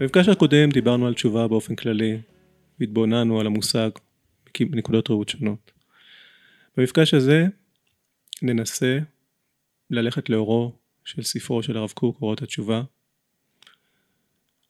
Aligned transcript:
במפגש 0.00 0.28
הקודם 0.28 0.70
דיברנו 0.70 1.06
על 1.06 1.14
תשובה 1.14 1.48
באופן 1.48 1.76
כללי, 1.76 2.18
והתבוננו 2.80 3.40
על 3.40 3.46
המושג 3.46 3.90
מנקודות 4.60 5.10
ראות 5.10 5.28
שונות. 5.28 5.72
במפגש 6.76 7.14
הזה 7.14 7.46
ננסה 8.42 8.98
ללכת 9.90 10.28
לאורו 10.28 10.72
של 11.04 11.22
ספרו 11.22 11.62
של 11.62 11.76
הרב 11.76 11.90
קוק, 11.94 12.22
אורות 12.22 12.42
התשובה. 12.42 12.82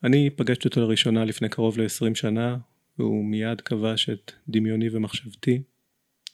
אני 0.04 0.30
פגשתי 0.30 0.68
אותו 0.68 0.80
לראשונה 0.80 1.24
לפני 1.24 1.48
קרוב 1.48 1.78
ל-20 1.78 2.14
שנה, 2.14 2.56
והוא 2.98 3.24
מיד 3.24 3.60
כבש 3.60 4.08
את 4.08 4.32
דמיוני 4.48 4.88
ומחשבתי. 4.92 5.62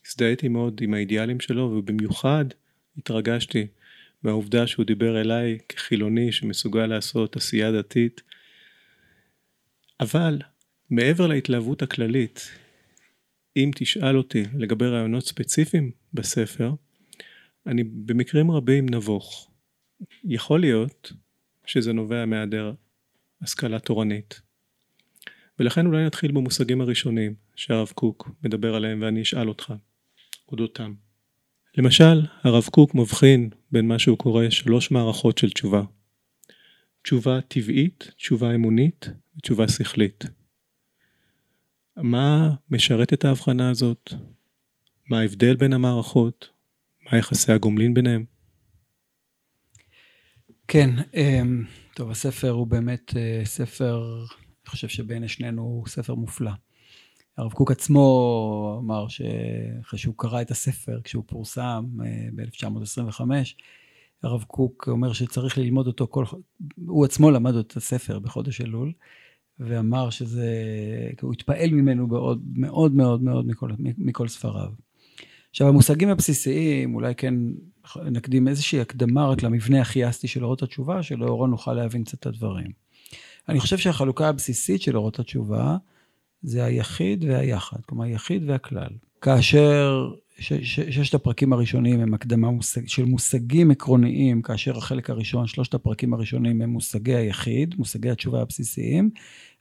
הזדהיתי 0.07 0.49
מאוד 0.49 0.81
עם 0.83 0.95
האידיאלים 0.95 1.41
שלו, 1.41 1.63
ובמיוחד 1.63 2.45
התרגשתי 2.99 3.67
מהעובדה 4.23 4.67
שהוא 4.67 4.85
דיבר 4.87 5.21
אליי 5.21 5.59
כחילוני 5.69 6.33
שמסוגל 6.33 6.87
לעשות 6.87 7.37
עשייה 7.37 7.73
דתית. 7.73 8.23
אבל 10.01 10.39
מעבר 10.91 11.27
להתלהבות 11.27 11.83
הכללית, 11.83 12.51
אם 13.57 13.71
תשאל 13.75 14.17
אותי 14.17 14.43
לגבי 14.55 14.87
רעיונות 14.87 15.27
ספציפיים 15.27 15.91
בספר, 16.15 16.73
אני 17.67 17.85
במקרים 17.85 18.51
רבים 18.51 18.87
נבוך. 18.89 19.51
יכול 20.25 20.61
להיות 20.61 21.13
שזה 21.67 21.93
נובע 21.93 22.25
מהיעדר 22.27 22.73
השכלה 23.43 23.79
תורנית. 23.79 24.41
ולכן 25.59 25.87
אולי 25.87 26.05
נתחיל 26.05 26.33
במושגים 26.33 26.81
הראשונים 26.81 27.35
שהרב 27.57 27.93
קוק 27.95 28.31
מדבר 28.45 28.75
עליהם 28.75 29.03
ואני 29.03 29.23
אשאל 29.23 29.49
אותך 29.49 29.73
אודותם. 30.49 30.95
למשל, 31.77 32.23
הרב 32.43 32.65
קוק 32.71 32.95
מבחין 32.95 33.51
בין 33.71 33.89
מה 33.89 33.99
שהוא 33.99 34.19
קורא 34.19 34.51
שלוש 34.51 34.91
מערכות 34.91 35.39
של 35.39 35.51
תשובה. 35.51 35.83
תשובה 37.03 37.41
טבעית, 37.41 38.11
תשובה 38.17 38.55
אמונית 38.55 39.09
ותשובה 39.37 39.69
שכלית. 39.69 40.25
מה 41.97 42.51
משרת 42.71 43.13
את 43.13 43.25
ההבחנה 43.25 43.71
הזאת? 43.71 44.13
מה 45.11 45.21
ההבדל 45.21 45.57
בין 45.57 45.73
המערכות? 45.73 46.49
מה 47.11 47.19
יחסי 47.19 47.53
הגומלין 47.53 47.95
ביניהם? 47.95 48.25
כן, 50.69 50.91
אמ, 51.15 51.65
טוב, 51.95 52.11
הספר 52.11 52.51
הוא 52.51 52.67
באמת 52.67 53.17
אה, 53.17 53.43
ספר, 53.45 54.19
אני 54.19 54.71
חושב 54.71 54.89
שבין 54.89 55.29
שנינו 55.29 55.63
הוא 55.63 55.87
ספר 55.87 56.15
מופלא. 56.15 56.51
הרב 57.37 57.53
קוק 57.53 57.71
עצמו 57.71 58.81
אמר 58.85 59.09
שאחרי 59.09 59.99
שהוא 59.99 60.15
קרא 60.19 60.43
את 60.43 60.51
הספר, 60.51 61.01
כשהוא 61.05 61.25
פורסם 61.27 61.85
אה, 62.05 62.29
ב-1925, 62.35 63.21
הרב 64.23 64.45
קוק 64.49 64.89
אומר 64.89 65.13
שצריך 65.13 65.59
ללמוד 65.59 65.87
אותו 65.87 66.07
כל... 66.11 66.25
הוא 66.87 67.05
עצמו 67.05 67.31
למד 67.31 67.55
את 67.55 67.77
הספר 67.77 68.19
בחודש 68.19 68.61
אלול, 68.61 68.93
ואמר 69.59 70.11
שזה... 70.11 70.51
הוא 71.21 71.33
התפעל 71.33 71.71
ממנו 71.71 72.07
מאוד 72.07 72.43
מאוד 72.55 72.95
מאוד 72.95 73.23
מאוד 73.23 73.47
מכל, 73.47 73.71
מכל 73.79 74.29
ספריו. 74.29 74.69
עכשיו, 75.51 75.69
המושגים 75.69 76.09
הבסיסיים, 76.09 76.95
אולי 76.95 77.15
כן 77.15 77.35
נקדים 78.05 78.49
איזושהי 78.49 78.81
הקדמה 78.81 79.29
רק 79.29 79.43
למבנה 79.43 79.81
הכייסטי 79.81 80.29
של 80.29 80.45
אורות 80.45 80.63
התשובה, 80.63 81.03
שלאורו 81.03 81.47
נוכל 81.47 81.73
להבין 81.73 82.05
קצת 82.05 82.19
את 82.21 82.27
הדברים. 82.27 82.71
אני 83.49 83.61
חושב 83.61 83.79
שהחלוקה 83.79 84.29
הבסיסית 84.29 84.83
של 84.83 84.97
אורות 84.97 85.19
התשובה 85.19 85.77
זה 86.43 86.65
היחיד 86.65 87.25
והיחד, 87.25 87.81
כלומר 87.87 88.05
היחיד 88.05 88.43
והכלל. 88.47 88.91
כאשר 89.23 90.11
ש, 90.39 90.53
ש, 90.53 90.81
ששת 90.81 91.15
הפרקים 91.15 91.53
הראשונים 91.53 92.01
הם 92.01 92.15
הקדמה 92.15 92.51
מושג, 92.51 92.89
של 92.89 93.05
מושגים 93.05 93.71
עקרוניים, 93.71 94.43
כאשר 94.43 94.77
החלק 94.79 95.11
הראשון, 95.11 95.47
שלושת 95.47 95.75
הפרקים 95.75 96.15
הראשונים 96.15 96.63
הם 96.63 96.71
מושגי 96.71 97.15
היחיד, 97.15 97.75
מושגי 97.79 98.11
התשובה 98.11 98.43
הבסיסיים, 98.43 99.11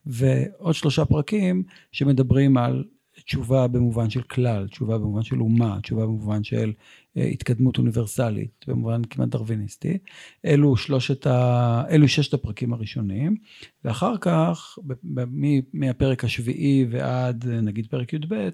ועוד 0.06 0.76
שלושה 0.76 1.06
פרקים 1.06 1.64
שמדברים 1.92 2.58
על 2.58 2.84
תשובה 3.26 3.68
במובן 3.68 4.10
של 4.10 4.22
כלל, 4.22 4.68
תשובה 4.68 4.98
במובן 4.98 5.24
של 5.24 5.42
אומה, 5.42 5.80
תשובה 5.82 6.06
במובן 6.06 6.44
של 6.44 6.74
אה, 7.18 7.24
התקדמות 7.24 7.78
אוניברסלית, 7.78 8.66
במובן 8.68 9.04
כמעט 9.04 9.30
דרוויניסטי. 9.30 9.98
אלו 10.46 10.78
שלושת 10.78 11.28
ה... 11.28 11.84
אלו 11.90 12.08
ששת 12.08 12.34
הפרקים 12.34 12.74
הראשונים, 12.74 13.36
ואחר 13.86 14.18
כך, 14.18 14.80
מהפרק 15.74 16.24
השביעי 16.24 16.86
ועד 16.90 17.48
נגיד 17.48 17.88
פרק 17.88 18.14
י"ב, 18.14 18.50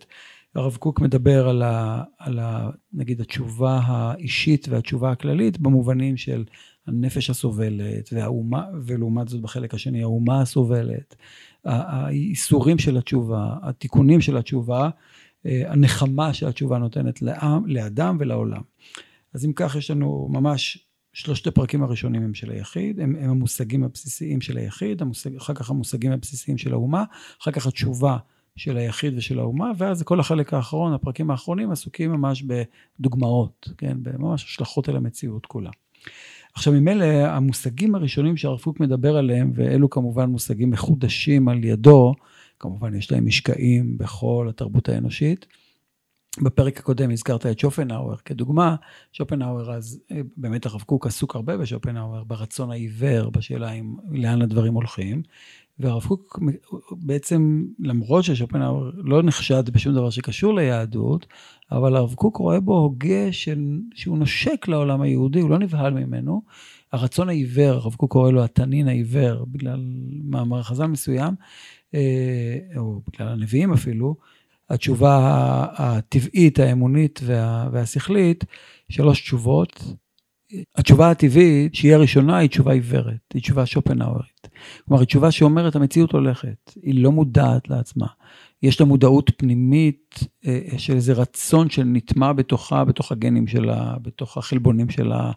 הרב 0.56 0.76
קוק 0.76 1.02
מדבר 1.02 1.50
על, 1.50 1.62
ה, 1.62 2.04
על 2.18 2.40
ה, 2.40 2.70
נגיד 2.94 3.22
התשובה 3.22 3.80
האישית 3.84 4.68
והתשובה 4.70 5.12
הכללית 5.12 5.60
במובנים 5.60 6.18
של 6.18 6.46
הנפש 6.88 7.30
הסובלת, 7.30 8.10
והאומה, 8.12 8.66
ולעומת 8.86 9.28
זאת 9.28 9.42
בחלק 9.42 9.74
השני 9.74 10.04
האומה 10.04 10.42
הסובלת, 10.42 11.16
האיסורים 11.66 12.80
של 12.80 12.98
התשובה, 12.98 13.56
התיקונים 13.62 14.22
של 14.22 14.38
התשובה, 14.38 14.90
אה, 15.46 15.72
הנחמה 15.72 16.34
שהתשובה 16.34 16.78
נותנת 16.78 17.22
לעם, 17.22 17.68
לאדם 17.68 18.18
ולעולם. 18.20 18.62
אז 19.34 19.46
אם 19.46 19.54
כך 19.56 19.76
יש 19.76 19.92
לנו 19.92 20.28
ממש 20.32 20.88
שלושת 21.14 21.48
הפרקים 21.48 21.84
הראשונים 21.84 22.24
הם 22.24 22.34
של 22.34 22.52
היחיד, 22.52 23.00
הם, 23.00 23.16
הם 23.16 23.30
המושגים 23.30 23.84
הבסיסיים 23.84 24.42
של 24.42 24.58
היחיד, 24.58 25.02
המושג, 25.02 25.36
אחר 25.36 25.54
כך 25.54 25.70
המושגים 25.70 26.12
הבסיסיים 26.12 26.58
של 26.58 26.74
האומה, 26.74 27.04
אחר 27.42 27.52
כך 27.52 27.68
התשובה 27.68 28.18
של 28.58 28.78
היחיד 28.78 29.18
ושל 29.18 29.40
האומה, 29.40 29.72
ואז 29.78 30.04
כל 30.04 30.20
החלק 30.20 30.54
האחרון, 30.54 30.94
הפרקים 30.94 31.32
האחרונים, 31.32 31.72
עסוקים 31.72 32.12
ממש 32.12 32.44
בדוגמאות, 32.44 33.70
כן, 33.78 33.98
בממש 34.02 34.44
השלכות 34.44 34.90
על 34.90 34.96
המציאות 34.96 35.46
כולה. 35.46 35.70
עכשיו 36.54 36.74
ממילא 36.74 37.06
המושגים 37.06 37.96
הראשונים 37.96 38.38
שהרב 38.38 38.60
קוק 38.60 38.80
מדבר 38.80 39.18
עליהם, 39.18 39.52
ואלו 39.56 39.90
כמובן 39.90 40.30
מושגים 40.30 40.70
מחודשים 40.70 41.50
על 41.50 41.64
ידו, 41.64 42.14
כמובן 42.60 42.96
יש 42.96 43.12
להם 43.12 43.26
משקעים 43.26 43.98
בכל 43.98 44.48
התרבות 44.50 44.90
האנושית. 44.90 45.46
בפרק 46.42 46.80
הקודם 46.80 47.12
הזכרת 47.12 47.46
את 47.46 47.60
שופנהאואר 47.60 48.16
כדוגמה, 48.16 48.76
שופנהאואר 49.12 49.72
אז 49.72 50.00
אה, 50.12 50.22
באמת 50.38 50.66
הרב 50.66 50.82
קוק 50.82 51.08
עסוק 51.08 51.36
הרבה 51.36 51.58
בשופנהאואר, 51.58 52.24
ברצון 52.24 52.72
העיוור, 52.72 53.30
בשאלה 53.30 53.70
עם, 53.70 53.96
לאן 54.12 54.42
הדברים 54.42 54.74
הולכים, 54.74 55.22
והרב 55.80 56.06
קוק 56.06 56.40
בעצם, 56.92 57.66
למרות 57.80 58.24
ששופנהאואר 58.24 58.92
לא 58.96 59.24
נחשד 59.24 59.70
בשום 59.70 59.94
דבר 59.94 60.10
שקשור 60.10 60.56
ליהדות, 60.56 61.28
אבל 61.72 61.96
הרב 61.96 62.14
קוק 62.14 62.38
רואה 62.38 62.60
בו 62.60 62.78
הוגה 62.78 63.32
של, 63.32 63.80
שהוא 63.94 64.18
נושק 64.18 64.68
לעולם 64.68 65.02
היהודי, 65.02 65.40
הוא 65.40 65.50
לא 65.50 65.60
נבהל 65.60 65.94
ממנו. 65.94 66.42
הרצון 66.92 67.30
העיוור, 67.30 67.74
הרב 67.74 67.96
קוק 67.96 68.12
קורא 68.12 68.32
לו 68.32 68.44
התנין 68.44 68.88
העיוור, 68.88 69.46
בגלל 69.46 69.80
מאמר 70.24 70.64
חז"ל 70.64 70.86
מסוים, 70.86 71.34
אה, 71.94 72.58
או 72.78 73.02
בגלל 73.08 73.28
הנביאים 73.28 73.74
אפילו, 73.74 74.16
התשובה 74.70 75.66
הטבעית, 75.76 76.60
האמונית 76.60 77.20
וה, 77.24 77.70
והשכלית, 77.72 78.44
שלוש 78.90 79.22
תשובות. 79.22 79.84
התשובה 80.76 81.12
הטבעית, 81.12 81.76
שהיא 81.76 81.94
הראשונה, 81.94 82.38
היא 82.38 82.50
תשובה 82.50 82.74
עיוורת, 82.74 83.34
היא 83.34 83.42
תשובה 83.42 83.66
שופנהאוארית. 83.66 84.48
כלומר, 84.86 85.00
היא 85.00 85.08
תשובה 85.08 85.32
שאומרת, 85.32 85.76
המציאות 85.76 86.12
הולכת, 86.12 86.74
היא 86.82 87.04
לא 87.04 87.12
מודעת 87.12 87.70
לעצמה. 87.70 88.08
יש 88.64 88.80
לה 88.80 88.86
מודעות 88.86 89.32
פנימית 89.38 90.20
אה, 90.48 90.60
של 90.78 90.96
איזה 90.96 91.14
רצון 91.14 91.70
שנטמע 91.70 92.34
בתוכה, 92.34 92.86
בתוך 92.86 93.12
הגנים 93.12 93.48
שלה, 93.48 93.94
בתוך 94.02 94.38
החלבונים 94.38 94.90
שלה, 94.90 95.32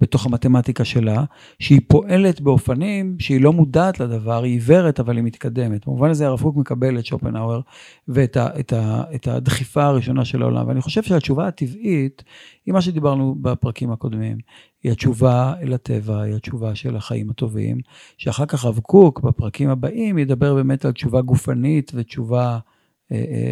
בתוך 0.00 0.26
המתמטיקה 0.26 0.84
שלה, 0.84 1.24
שהיא 1.58 1.80
פועלת 1.88 2.40
באופנים 2.40 3.16
שהיא 3.18 3.40
לא 3.40 3.52
מודעת 3.52 4.00
לדבר, 4.00 4.42
היא 4.42 4.52
עיוורת 4.52 5.00
אבל 5.00 5.16
היא 5.16 5.24
מתקדמת. 5.24 5.86
במובן 5.86 6.10
הזה 6.10 6.26
הרב 6.26 6.42
קוק 6.42 6.56
מקבל 6.56 6.98
את 6.98 7.06
שופנהאואר 7.06 7.60
ואת 8.08 8.36
ה, 8.36 8.60
את 8.60 8.72
ה, 8.72 9.02
את 9.14 9.28
הדחיפה 9.28 9.84
הראשונה 9.84 10.24
של 10.24 10.42
העולם. 10.42 10.68
ואני 10.68 10.80
חושב 10.80 11.02
שהתשובה 11.02 11.46
הטבעית 11.46 12.24
היא 12.66 12.74
מה 12.74 12.80
שדיברנו 12.80 13.36
בפרקים 13.40 13.92
הקודמים. 13.92 14.38
היא 14.82 14.92
התשובה 14.92 15.54
אל 15.62 15.72
הטבע, 15.72 16.20
היא 16.20 16.34
התשובה 16.34 16.74
של 16.74 16.96
החיים 16.96 17.30
הטובים, 17.30 17.78
שאחר 18.18 18.46
כך 18.46 18.64
הרב 18.64 18.78
קוק 18.78 19.20
בפרקים 19.20 19.70
הבאים 19.70 20.18
ידבר 20.18 20.54
באמת 20.54 20.84
על 20.84 20.92
תשובה 20.92 21.20
גופנית 21.20 21.92
ותשובה 21.94 22.44
אה, 22.44 22.54
אה, 22.54 22.75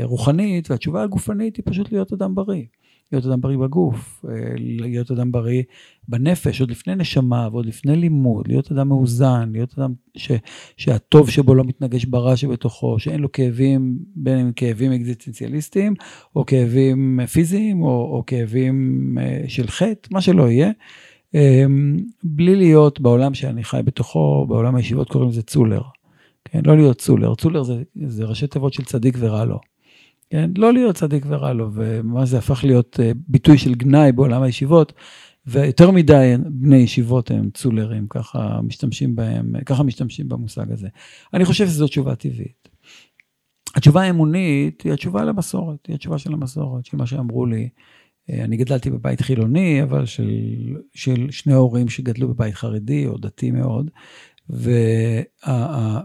רוחנית, 0.02 0.70
והתשובה 0.70 1.02
הגופנית 1.02 1.56
היא 1.56 1.62
פשוט 1.66 1.92
להיות 1.92 2.12
אדם 2.12 2.34
בריא. 2.34 2.64
להיות 3.12 3.26
אדם 3.26 3.40
בריא 3.40 3.58
בגוף, 3.58 4.24
אה, 4.28 4.34
להיות 4.56 5.10
אדם 5.10 5.32
בריא 5.32 5.62
בנפש, 6.08 6.60
עוד 6.60 6.70
לפני 6.70 6.94
נשמה 6.94 7.48
ועוד 7.52 7.66
לפני 7.66 7.96
לימוד, 7.96 8.48
להיות 8.48 8.72
אדם 8.72 8.88
מאוזן, 8.88 9.50
להיות 9.52 9.78
אדם 9.78 9.94
ש, 10.16 10.32
שהטוב 10.76 11.30
שבו 11.30 11.54
לא 11.54 11.64
מתנגש 11.64 12.04
ברע 12.04 12.36
שבתוכו, 12.36 12.98
שאין 12.98 13.20
לו 13.20 13.32
כאבים, 13.32 13.98
בין 14.16 14.38
אם 14.38 14.52
כאבים 14.52 14.92
אקזיסטנציאליסטיים, 14.92 15.94
או 16.36 16.46
כאבים 16.46 17.20
פיזיים, 17.32 17.82
או, 17.82 17.88
או 17.88 18.22
כאבים 18.26 19.18
של 19.46 19.66
חטא, 19.66 20.08
מה 20.10 20.20
שלא 20.20 20.50
יהיה. 20.50 20.70
בלי 22.24 22.56
להיות 22.56 23.00
בעולם 23.00 23.34
שאני 23.34 23.64
חי 23.64 23.80
בתוכו, 23.84 24.46
בעולם 24.48 24.74
הישיבות 24.74 25.08
קוראים 25.10 25.30
לזה 25.30 25.42
צולר. 25.42 25.82
כן, 26.44 26.60
לא 26.66 26.76
להיות 26.76 26.98
צולר, 26.98 27.34
צולר 27.34 27.62
זה, 27.62 27.82
זה 28.06 28.24
ראשי 28.24 28.46
תיבות 28.46 28.72
של 28.72 28.84
צדיק 28.84 29.16
ורע 29.18 29.44
לו. 29.44 29.60
כן, 30.30 30.50
לא 30.56 30.72
להיות 30.72 30.96
צדיק 30.96 31.24
ורע 31.28 31.52
לו, 31.52 31.70
ומה 31.74 32.26
זה 32.26 32.38
הפך 32.38 32.64
להיות 32.64 33.00
uh, 33.00 33.16
ביטוי 33.28 33.58
של 33.58 33.74
גנאי 33.74 34.12
בעולם 34.12 34.42
הישיבות, 34.42 34.92
ויותר 35.46 35.90
מדי 35.90 36.34
בני 36.46 36.76
ישיבות 36.76 37.30
הם 37.30 37.50
צולרים, 37.54 38.06
ככה 38.10 38.60
משתמשים 38.62 39.16
בהם, 39.16 39.52
ככה 39.66 39.82
משתמשים 39.82 40.28
במושג 40.28 40.72
הזה. 40.72 40.88
אני 41.34 41.44
חושב 41.44 41.66
שזו 41.66 41.86
תשובה 41.88 42.14
טבעית. 42.14 42.68
התשובה 43.76 44.02
האמונית 44.02 44.82
היא 44.82 44.92
התשובה 44.92 45.24
למסורת, 45.24 45.86
היא 45.88 45.94
התשובה 45.94 46.18
של 46.18 46.32
המסורת, 46.32 46.86
של 46.86 46.96
מה 46.96 47.06
שאמרו 47.06 47.46
לי. 47.46 47.68
אה, 48.30 48.44
אני 48.44 48.56
גדלתי 48.56 48.90
בבית 48.90 49.20
חילוני, 49.20 49.82
אבל 49.82 50.06
של, 50.06 50.30
של 50.94 51.30
שני 51.30 51.52
הורים 51.52 51.88
שגדלו 51.88 52.28
בבית 52.28 52.54
חרדי 52.54 53.06
או 53.06 53.18
דתי 53.18 53.50
מאוד. 53.50 53.90
ו, 54.50 54.70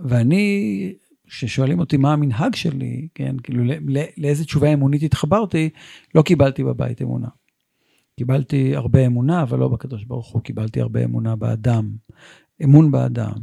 ואני, 0.04 0.94
כששואלים 1.28 1.80
אותי 1.80 1.98
מה 1.98 2.14
המנהג 2.14 2.56
שלי, 2.56 3.08
כן, 3.16 3.36
כאילו 3.44 3.64
לאיזה 4.18 4.46
תשובה 4.46 4.74
אמונית 4.74 5.04
התחברתי, 5.04 5.70
לא 6.16 6.22
קיבלתי 6.22 6.64
בבית 6.64 7.02
אמונה. 7.02 7.28
קיבלתי 8.18 8.76
הרבה 8.76 9.06
אמונה, 9.06 9.42
אבל 9.42 9.60
לא 9.60 9.68
בקדוש 9.68 10.04
ברוך 10.04 10.32
הוא, 10.32 10.42
קיבלתי 10.42 10.82
הרבה 10.82 11.04
אמונה 11.04 11.36
באדם, 11.36 11.90
אמון 12.64 12.92
באדם. 12.92 13.34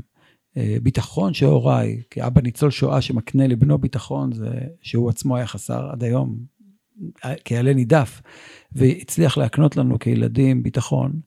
אה, 0.57 0.77
ביטחון 0.83 1.35
שהוריי, 1.35 2.03
כאבא 2.11 2.41
ניצול 2.41 2.71
שואה 2.71 3.01
שמקנה 3.01 3.47
לבנו 3.47 3.79
ביטחון, 3.79 4.33
זה 4.33 4.61
שהוא 4.83 5.11
עצמו 5.11 5.37
היה 5.37 5.47
חסר 5.47 5.89
עד 5.93 6.05
היום, 6.05 6.39
כעלה 7.45 7.75
נידף, 7.75 8.23
והצליח 8.73 9.39
להקנות 9.39 9.77
לנו 9.77 9.99
כילדים 9.99 10.63
ביטחון 10.63 11.21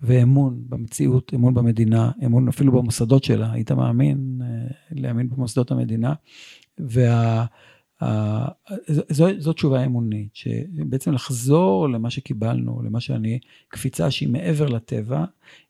ואמון 0.00 0.64
במציאות, 0.68 1.32
אמון 1.34 1.54
במדינה, 1.54 2.10
אמון 2.24 2.48
אפילו 2.48 2.72
במוסדות 2.72 3.24
שלה, 3.24 3.52
היית 3.52 3.72
מאמין 3.72 4.40
אה, 4.42 4.46
להאמין 4.90 5.28
במוסדות 5.28 5.70
המדינה. 5.70 6.14
וה... 6.78 7.46
זו, 8.88 9.26
זו 9.38 9.52
תשובה 9.52 9.84
אמונית, 9.84 10.36
שבעצם 10.36 11.12
לחזור 11.12 11.88
למה 11.88 12.10
שקיבלנו, 12.10 12.82
למה 12.82 13.00
שאני, 13.00 13.38
קפיצה 13.68 14.10
שהיא 14.10 14.28
מעבר 14.28 14.66
לטבע, 14.66 15.24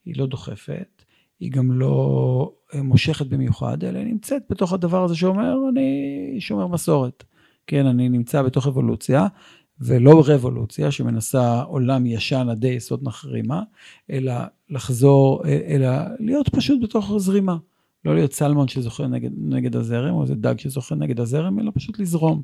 היא 0.05 0.15
לא 0.19 0.27
דוחפת, 0.27 1.03
היא 1.41 1.53
גם 1.53 1.73
לא 1.73 2.53
מושכת 2.75 3.27
במיוחד, 3.27 3.85
אלא 3.85 3.99
היא 3.99 4.07
נמצאת 4.07 4.43
בתוך 4.51 4.73
הדבר 4.73 5.05
הזה 5.05 5.17
שאומר, 5.17 5.55
אני 5.73 6.37
שומר 6.41 6.67
מסורת. 6.67 7.25
כן, 7.67 7.87
אני 7.87 8.09
נמצא 8.09 8.43
בתוך 8.43 8.67
אבולוציה, 8.67 9.27
ולא 9.81 10.23
רבולוציה 10.27 10.91
שמנסה 10.91 11.63
עולם 11.63 12.07
ישן 12.07 12.47
עדי 12.51 12.69
יסוד 12.69 13.01
נחרימה, 13.03 13.63
אלא 14.11 14.35
לחזור, 14.71 15.43
אלא 15.67 15.89
להיות 16.21 16.49
פשוט 16.49 16.83
בתוך 16.83 17.13
זרימה. 17.17 17.57
לא 18.05 18.15
להיות 18.15 18.33
סלמון 18.33 18.69
שזוכר 18.69 19.07
נגד, 19.07 19.31
נגד 19.39 19.77
הזרם, 19.77 20.15
או 20.15 20.23
איזה 20.23 20.35
דג 20.35 20.59
שזוכר 20.59 20.95
נגד 20.95 21.21
הזרם, 21.21 21.61
אלא 21.61 21.73
פשוט 21.75 21.99
לזרום. 21.99 22.43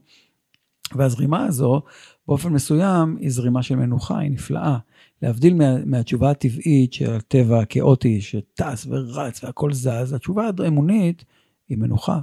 והזרימה 0.94 1.44
הזו, 1.44 1.82
באופן 2.29 2.52
מסוים, 2.52 3.17
היא 3.20 3.31
זרימה 3.31 3.62
של 3.62 3.76
מנוחה, 3.76 4.19
היא 4.19 4.31
נפלאה. 4.31 4.79
להבדיל 5.23 5.55
מה, 5.55 5.84
מהתשובה 5.84 6.31
הטבעית 6.31 6.93
של 6.93 7.12
הטבע 7.12 7.61
הכאוטי, 7.61 8.20
שטס 8.20 8.87
ורץ 8.90 9.44
והכל 9.44 9.73
זז, 9.73 10.12
התשובה 10.12 10.50
האמונית 10.58 11.25
היא 11.69 11.79
מנוחה. 11.79 12.20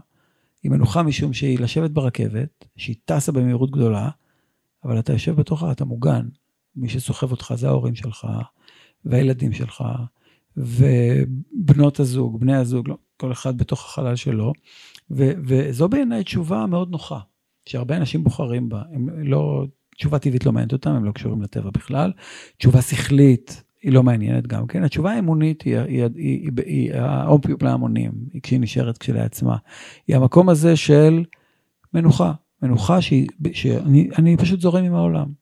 היא 0.63 0.71
מנוחה 0.71 1.03
משום 1.03 1.33
שהיא 1.33 1.59
לשבת 1.59 1.91
ברכבת, 1.91 2.65
שהיא 2.77 2.95
טסה 3.06 3.31
במהירות 3.31 3.71
גדולה, 3.71 4.09
אבל 4.84 5.00
אתה 5.00 5.14
יושב 5.14 5.36
בתוכה, 5.36 5.72
אתה 5.72 5.86
מוגן. 5.86 6.28
מי 6.76 6.90
שסוחב 6.90 7.31
אותך 7.31 7.54
זה 7.56 7.68
ההורים 7.68 7.96
שלך, 7.96 8.28
והילדים 9.06 9.54
שלך, 9.54 9.84
ובנות 10.58 12.00
הזוג, 12.00 12.40
בני 12.40 12.56
הזוג, 12.56 12.90
לא, 12.90 12.98
כל 13.18 13.31
אחד 13.31 13.58
בתוך 13.58 13.86
החלל 13.86 14.16
שלו, 14.16 14.54
ו, 15.12 15.31
וזו 15.46 15.90
בעיניי 15.90 16.24
תשובה 16.24 16.66
מאוד 16.66 16.92
נוחה, 16.92 17.20
שהרבה 17.66 17.98
אנשים 17.98 18.24
בוחרים 18.24 18.70
בה. 18.70 18.81
הם 18.92 19.10
לא, 19.24 19.66
תשובה 19.96 20.20
טבעית 20.20 20.46
לא 20.46 20.52
מעניינת 20.52 20.74
אותם, 20.74 20.90
הם 20.90 21.06
לא 21.06 21.12
קשורים 21.12 21.42
לטבע 21.42 21.70
בכלל. 21.70 22.12
תשובה 22.58 22.81
שכלית 22.81 23.64
היא 23.81 23.94
לא 23.94 24.04
מעניינת 24.04 24.48
גם 24.48 24.68
כן. 24.68 24.84
התשובה 24.84 25.12
האמונית 25.12 25.62
היא, 25.62 25.78
היא, 25.78 26.04
היא, 26.04 26.10
היא, 26.16 26.52
היא 26.66 26.94
האופיום 26.94 27.60
להמונים, 27.62 28.12
כשהיא 28.44 28.60
נשארת 28.60 28.98
כשלעצמה. 28.98 29.58
היא 30.08 30.16
המקום 30.16 30.50
הזה 30.50 30.76
של 30.76 31.24
מנוחה, 31.94 32.34
מנוחה 32.61 33.01
שהיא, 33.01 33.27
שאני 33.53 34.38
פשוט 34.38 34.61
זורם 34.61 34.83
עם 34.83 34.95
העולם. 34.95 35.39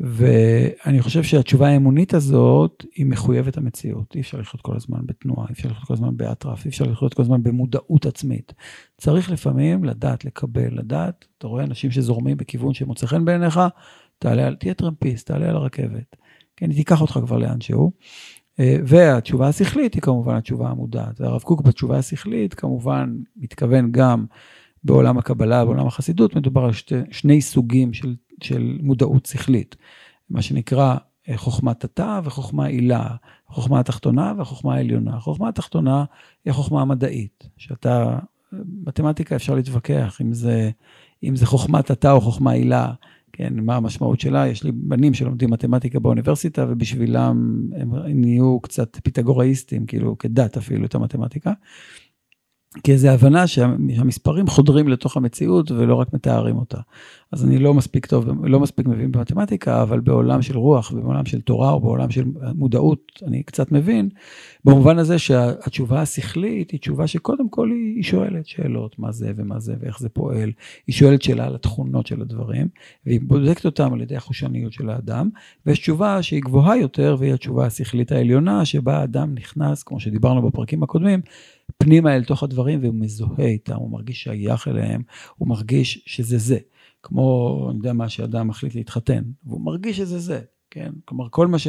ואני 0.00 1.02
חושב 1.02 1.22
שהתשובה 1.22 1.68
האמונית 1.68 2.14
הזאת 2.14 2.84
היא 2.94 3.06
מחויבת 3.06 3.56
המציאות. 3.56 4.14
אי 4.14 4.20
אפשר 4.20 4.38
לחיות 4.38 4.62
כל 4.62 4.76
הזמן 4.76 4.98
בתנועה, 5.06 5.46
אי 5.48 5.52
אפשר 5.52 5.68
לחיות 5.68 5.86
כל 5.86 5.94
הזמן 5.94 6.16
באטרף, 6.16 6.64
אי 6.64 6.70
אפשר 6.70 6.84
לחיות 6.84 7.14
כל 7.14 7.22
הזמן 7.22 7.42
במודעות 7.42 8.06
עצמית. 8.06 8.52
צריך 8.98 9.30
לפעמים 9.30 9.84
לדעת 9.84 10.24
לקבל, 10.24 10.78
לדעת, 10.78 11.24
אתה 11.38 11.46
רואה 11.46 11.64
אנשים 11.64 11.90
שזורמים 11.90 12.36
בכיוון 12.36 12.74
שמוצא 12.74 13.06
חן 13.06 13.24
בעיניך, 13.24 13.60
תעלה, 14.18 14.54
תהיה 14.54 14.74
טרמפיסט, 14.74 15.26
תעלה 15.26 15.48
על 15.48 15.56
הרכבת. 15.56 16.16
כן, 16.56 16.70
היא 16.70 16.76
תיקח 16.76 17.00
אותך 17.00 17.18
כבר 17.26 17.38
לאן 17.38 17.60
שהוא. 17.60 17.92
אה, 18.60 18.76
והתשובה 18.86 19.48
השכלית 19.48 19.94
היא 19.94 20.02
כמובן 20.02 20.34
התשובה 20.34 20.68
המודעת. 20.68 21.20
והרב 21.20 21.42
קוק 21.42 21.62
בתשובה 21.62 21.98
השכלית 21.98 22.54
כמובן 22.54 23.16
מתכוון 23.36 23.92
גם 23.92 24.24
בעולם 24.84 25.18
הקבלה, 25.18 25.64
בעולם 25.64 25.86
החסידות, 25.86 26.36
מדובר 26.36 26.64
על 26.64 26.72
שתי, 26.72 26.94
שני 27.10 27.42
סוגים 27.42 27.92
של 27.92 28.14
של 28.42 28.78
מודעות 28.82 29.26
שכלית, 29.26 29.76
מה 30.30 30.42
שנקרא 30.42 30.96
אה, 31.28 31.36
חוכמת 31.36 31.84
התא 31.84 32.20
וחוכמה 32.24 32.66
עילה, 32.66 33.06
החוכמה 33.48 33.80
התחתונה 33.80 34.32
והחוכמה 34.38 34.74
העליונה. 34.74 35.16
החוכמה 35.16 35.48
התחתונה 35.48 36.04
היא 36.44 36.50
החוכמה 36.50 36.82
המדעית, 36.82 37.48
שאתה, 37.56 38.18
מתמטיקה 38.86 39.36
אפשר 39.36 39.54
להתווכח 39.54 40.20
אם 40.20 40.32
זה, 40.32 40.70
אם 41.24 41.36
זה 41.36 41.46
חוכמת 41.46 41.90
התא 41.90 42.12
או 42.12 42.20
חוכמה 42.20 42.52
עילה, 42.52 42.92
כן, 43.32 43.54
מה 43.60 43.76
המשמעות 43.76 44.20
שלה, 44.20 44.46
יש 44.46 44.64
לי 44.64 44.72
בנים 44.72 45.14
שלומדים 45.14 45.50
מתמטיקה 45.50 45.98
באוניברסיטה 45.98 46.66
ובשבילם 46.68 47.60
הם 47.76 48.20
נהיו 48.20 48.60
קצת 48.60 48.98
פיתגוראיסטים, 49.02 49.86
כאילו 49.86 50.18
כדת 50.18 50.56
אפילו 50.56 50.84
את 50.84 50.94
המתמטיקה. 50.94 51.52
כאיזו 52.82 53.08
הבנה 53.08 53.46
שהמספרים 53.46 54.46
חודרים 54.46 54.88
לתוך 54.88 55.16
המציאות 55.16 55.70
ולא 55.70 55.94
רק 55.94 56.12
מתארים 56.12 56.56
אותה. 56.56 56.78
אז 57.32 57.44
אני 57.44 57.58
לא 57.58 57.74
מספיק 57.74 58.06
טוב, 58.06 58.44
לא 58.44 58.60
מספיק 58.60 58.86
מבין 58.86 59.12
במתמטיקה, 59.12 59.82
אבל 59.82 60.00
בעולם 60.00 60.42
של 60.42 60.58
רוח, 60.58 60.92
בעולם 60.92 61.26
של 61.26 61.40
תורה 61.40 61.70
או 61.70 61.80
בעולם 61.80 62.10
של 62.10 62.24
מודעות, 62.54 63.12
אני 63.26 63.42
קצת 63.42 63.72
מבין, 63.72 64.08
במובן 64.64 64.98
הזה 64.98 65.18
שהתשובה 65.18 66.00
השכלית 66.00 66.70
היא 66.70 66.80
תשובה 66.80 67.06
שקודם 67.06 67.48
כל 67.48 67.70
היא 67.70 68.02
שואלת 68.02 68.46
שאלות, 68.46 68.98
מה 68.98 69.12
זה 69.12 69.32
ומה 69.36 69.60
זה 69.60 69.74
ואיך 69.80 70.00
זה 70.00 70.08
פועל, 70.08 70.52
היא 70.86 70.94
שואלת 70.94 71.22
שאלה 71.22 71.46
על 71.46 71.54
התכונות 71.54 72.06
של 72.06 72.22
הדברים, 72.22 72.68
והיא 73.06 73.20
בודקת 73.22 73.64
אותם 73.64 73.92
על 73.92 74.00
ידי 74.00 74.16
החושניות 74.16 74.72
של 74.72 74.90
האדם, 74.90 75.28
ויש 75.66 75.78
תשובה 75.78 76.22
שהיא 76.22 76.42
גבוהה 76.42 76.76
יותר, 76.76 77.16
והיא 77.18 77.34
התשובה 77.34 77.66
השכלית 77.66 78.12
העליונה, 78.12 78.64
שבה 78.64 78.98
האדם 78.98 79.34
נכנס, 79.34 79.82
כמו 79.82 80.00
שדיברנו 80.00 80.42
בפרקים 80.42 80.82
הקודמים, 80.82 81.20
פנימה 81.78 82.16
אל 82.16 82.24
תוך 82.24 82.42
הדברים 82.42 82.82
והוא 82.82 82.94
מזוהה 82.94 83.46
איתם, 83.46 83.76
הוא 83.76 83.90
מרגיש 83.90 84.22
שייך 84.22 84.68
אליהם, 84.68 85.02
הוא 85.36 85.48
מרגיש 85.48 86.02
שזה 86.06 86.38
זה. 86.38 86.58
כמו, 87.02 87.66
אני 87.70 87.78
יודע 87.78 87.92
מה, 87.92 88.08
שאדם 88.08 88.48
מחליט 88.48 88.74
להתחתן, 88.74 89.22
והוא 89.44 89.60
מרגיש 89.60 89.96
שזה 89.96 90.18
זה, 90.18 90.40
כן? 90.70 90.92
כלומר, 91.04 91.28
כל 91.30 91.46
מה 91.46 91.58
ש... 91.58 91.68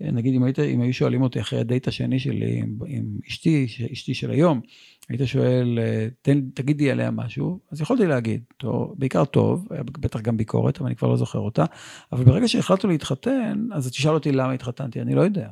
נגיד, 0.00 0.34
אם, 0.34 0.42
היית, 0.42 0.58
אם 0.58 0.80
היו 0.80 0.92
שואלים 0.92 1.22
אותי 1.22 1.40
אחרי 1.40 1.60
הדייט 1.60 1.88
השני 1.88 2.18
שלי 2.18 2.58
עם, 2.58 2.78
עם 2.86 3.04
אשתי, 3.28 3.66
אשתי 3.92 4.14
של 4.14 4.30
היום, 4.30 4.60
היית 5.08 5.20
שואל, 5.24 5.78
תן, 6.22 6.40
תגידי 6.54 6.90
עליה 6.90 7.10
משהו, 7.10 7.60
אז 7.70 7.80
יכולתי 7.80 8.06
להגיד, 8.06 8.42
טוב, 8.56 8.94
בעיקר 8.98 9.24
טוב, 9.24 9.68
בטח 10.00 10.20
גם 10.20 10.36
ביקורת, 10.36 10.78
אבל 10.78 10.86
אני 10.86 10.96
כבר 10.96 11.08
לא 11.08 11.16
זוכר 11.16 11.38
אותה, 11.38 11.64
אבל 12.12 12.24
ברגע 12.24 12.48
שהחלטנו 12.48 12.90
להתחתן, 12.90 13.66
אז 13.72 13.90
תשאל 13.90 14.14
אותי 14.14 14.32
למה 14.32 14.52
התחתנתי, 14.52 15.00
אני 15.00 15.14
לא 15.14 15.20
יודע. 15.20 15.48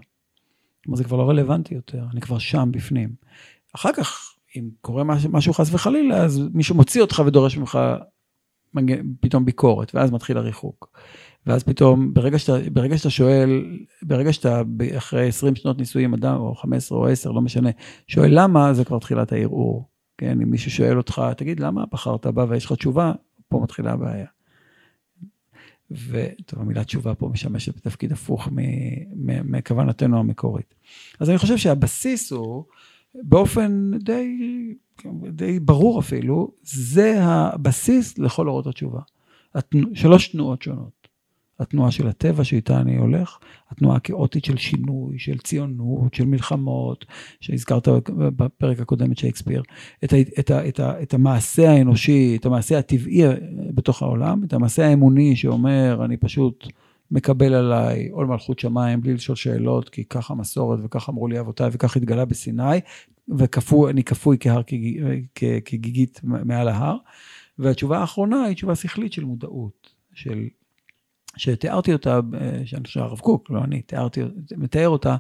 כלומר, 0.85 0.97
זה 0.97 1.05
כבר 1.05 1.17
לא 1.17 1.29
רלוונטי 1.29 1.75
יותר, 1.75 2.05
אני 2.13 2.21
כבר 2.21 2.39
שם 2.39 2.69
בפנים. 2.73 3.09
אחר 3.75 3.93
כך, 3.93 4.35
אם 4.57 4.71
קורה 4.81 5.05
משהו, 5.05 5.31
משהו 5.33 5.53
חס 5.53 5.75
וחלילה, 5.75 6.17
אז 6.17 6.41
מישהו 6.55 6.75
מוציא 6.75 7.03
אותך 7.03 7.23
ודורש 7.27 7.57
ממך 7.57 7.79
פתאום 9.21 9.45
ביקורת, 9.45 9.95
ואז 9.95 10.11
מתחיל 10.11 10.39
הריחוק. 10.39 10.99
ואז 11.47 11.63
פתאום, 11.63 12.15
ברגע 12.15 12.39
שאתה, 12.39 12.71
ברגע 12.73 12.99
שאתה 12.99 13.11
שואל, 13.11 13.77
ברגע 14.03 14.33
שאתה 14.33 14.63
אחרי 14.97 15.29
20 15.29 15.57
שנות 15.57 15.79
נישואים, 15.79 16.15
אדם, 16.15 16.37
או 16.37 16.55
15 16.55 16.99
או 16.99 17.09
10, 17.09 17.33
לא 17.33 17.41
משנה, 17.41 17.71
שואל 18.07 18.31
למה, 18.33 18.75
זה 18.75 18.85
כבר 18.85 18.99
תחילת 18.99 19.33
הערעור. 19.33 19.89
כן, 20.19 20.41
אם 20.43 20.51
מישהו 20.51 20.71
שואל 20.71 20.97
אותך, 20.97 21.23
תגיד, 21.37 21.61
למה 21.61 21.85
בחרת 21.93 22.27
בה 22.27 22.47
ויש 22.49 22.65
לך 22.65 22.73
תשובה, 22.73 23.13
פה 23.49 23.61
מתחילה 23.63 23.93
הבעיה. 23.93 24.27
וטוב, 25.91 26.61
המילה 26.61 26.85
תשובה 26.85 27.15
פה 27.15 27.29
משמשת 27.29 27.77
בתפקיד 27.77 28.13
הפוך 28.13 28.49
מכוונתנו 29.45 30.19
המקורית. 30.19 30.75
אז 31.21 31.31
אני 31.31 31.39
חושב 31.39 31.57
שהבסיס 31.57 32.33
הוא, 32.33 32.65
באופן 33.15 33.91
די, 33.99 34.39
די 35.29 35.61
ברור 35.61 36.01
אפילו, 36.01 36.51
זה 36.63 37.25
הבסיס 37.25 38.19
לכל 38.19 38.49
אורות 38.49 38.67
התשובה. 38.67 39.01
התנוע, 39.55 39.91
שלוש 39.95 40.29
תנועות 40.29 40.63
שונות. 40.63 41.03
התנועה 41.59 41.91
של 41.91 42.09
הטבע 42.09 42.45
שאיתה 42.45 42.81
אני 42.81 42.97
הולך, 42.97 43.39
התנועה 43.71 43.97
הכאוטית 43.97 44.45
של 44.45 44.57
שינוי, 44.57 45.19
של 45.19 45.39
ציונות, 45.39 46.15
של 46.15 46.25
מלחמות, 46.25 47.07
שהזכרת 47.41 47.89
בפרק 48.17 48.81
הקודם 48.81 49.13
את 49.13 49.19
שייקספיר, 49.19 49.63
את, 50.05 50.15
את, 50.15 50.51
את, 50.51 50.81
ה, 50.81 51.03
את 51.03 51.15
המעשה 51.15 51.71
האנושי, 51.71 52.37
את 52.41 52.47
המעשה 52.47 52.79
הטבעי 52.79 53.23
בתוך 53.75 54.03
העולם, 54.03 54.45
את 54.45 54.53
המעשה 54.53 54.87
האמוני 54.87 55.37
שאומר, 55.37 56.05
אני 56.05 56.17
פשוט 56.17 56.67
מקבל 57.13 57.55
עליי 57.55 58.09
עול 58.09 58.27
מלכות 58.27 58.59
שמיים 58.59 59.01
בלי 59.01 59.15
לשאול 59.15 59.37
שאלות, 59.37 59.89
כי 59.89 60.05
ככה 60.05 60.35
מסורת 60.35 60.79
וככה 60.85 61.13
אמרו 61.13 61.29
לי 61.29 61.41
אבותיי 61.41 61.69
וככה 61.73 61.99
התגלה 61.99 62.25
בסיני, 62.25 62.81
ואני 63.29 64.05
כפוי 64.05 64.37
כהר 64.41 64.63
כגיגית 65.65 66.21
מעל 66.25 66.69
ההר. 66.69 66.97
והתשובה 67.59 67.99
האחרונה 67.99 68.45
היא 68.45 68.55
תשובה 68.55 68.75
שכלית 68.75 69.13
של 69.13 69.25
מודעות, 69.25 69.95
של, 70.15 70.45
שתיארתי 71.37 71.93
אותה, 71.93 72.21
שאני 72.65 72.85
חושב 72.85 73.01
הרב 73.01 73.19
קוק, 73.19 73.51
לא 73.51 73.65
אני, 73.65 73.83
תיארתי, 73.83 74.21
מתאר 74.57 74.89
אותה 74.89 75.17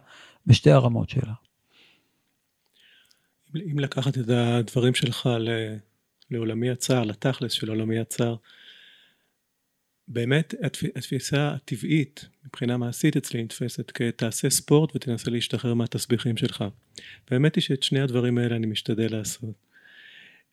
בשתי 0.47 0.71
הרמות 0.71 1.09
שלה. 1.09 1.33
אם 3.55 3.79
לקחת 3.79 4.19
את 4.19 4.29
הדברים 4.29 4.95
שלך 4.95 5.29
לעולמי 6.31 6.71
הצער, 6.71 7.05
לתכלס 7.05 7.53
של 7.53 7.69
עולמי 7.69 7.99
הצער, 7.99 8.37
באמת 10.13 10.55
התפיסה 10.95 11.49
הטבעית 11.55 12.29
מבחינה 12.47 12.77
מעשית 12.77 13.17
אצלי 13.17 13.45
נתפסת 13.45 13.91
כתעשה 13.95 14.51
ספורט 14.51 14.97
ותנסה 14.97 15.31
להשתחרר 15.31 15.75
מהתסביכים 15.75 16.37
שלך. 16.37 16.65
והאמת 17.31 17.55
היא 17.55 17.63
שאת 17.63 17.83
שני 17.83 18.01
הדברים 18.01 18.39
האלה 18.39 18.57
אני 18.57 18.67
משתדל 18.67 19.13
לעשות. 19.13 19.55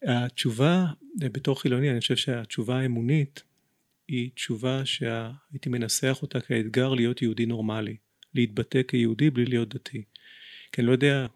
התשובה 0.04 0.86
בתור 1.18 1.62
חילוני, 1.62 1.92
אני 1.92 2.00
חושב 2.00 2.16
שהתשובה 2.16 2.80
האמונית 2.80 3.44
היא 4.08 4.30
תשובה 4.36 4.86
שהייתי 4.86 5.70
מנסח 5.70 6.20
אותה 6.22 6.42
כאתגר 6.42 6.94
להיות 6.94 7.22
יהודי 7.22 7.46
נורמלי, 7.46 7.96
להתבטא 8.36 8.84
כיהודי 8.84 9.30
בלי 9.30 9.46
להיות 9.46 9.76
דתי. 9.76 10.04
כי 10.72 10.82
אני 10.82 10.88
לא 10.88 10.92
יודע, 10.92 11.28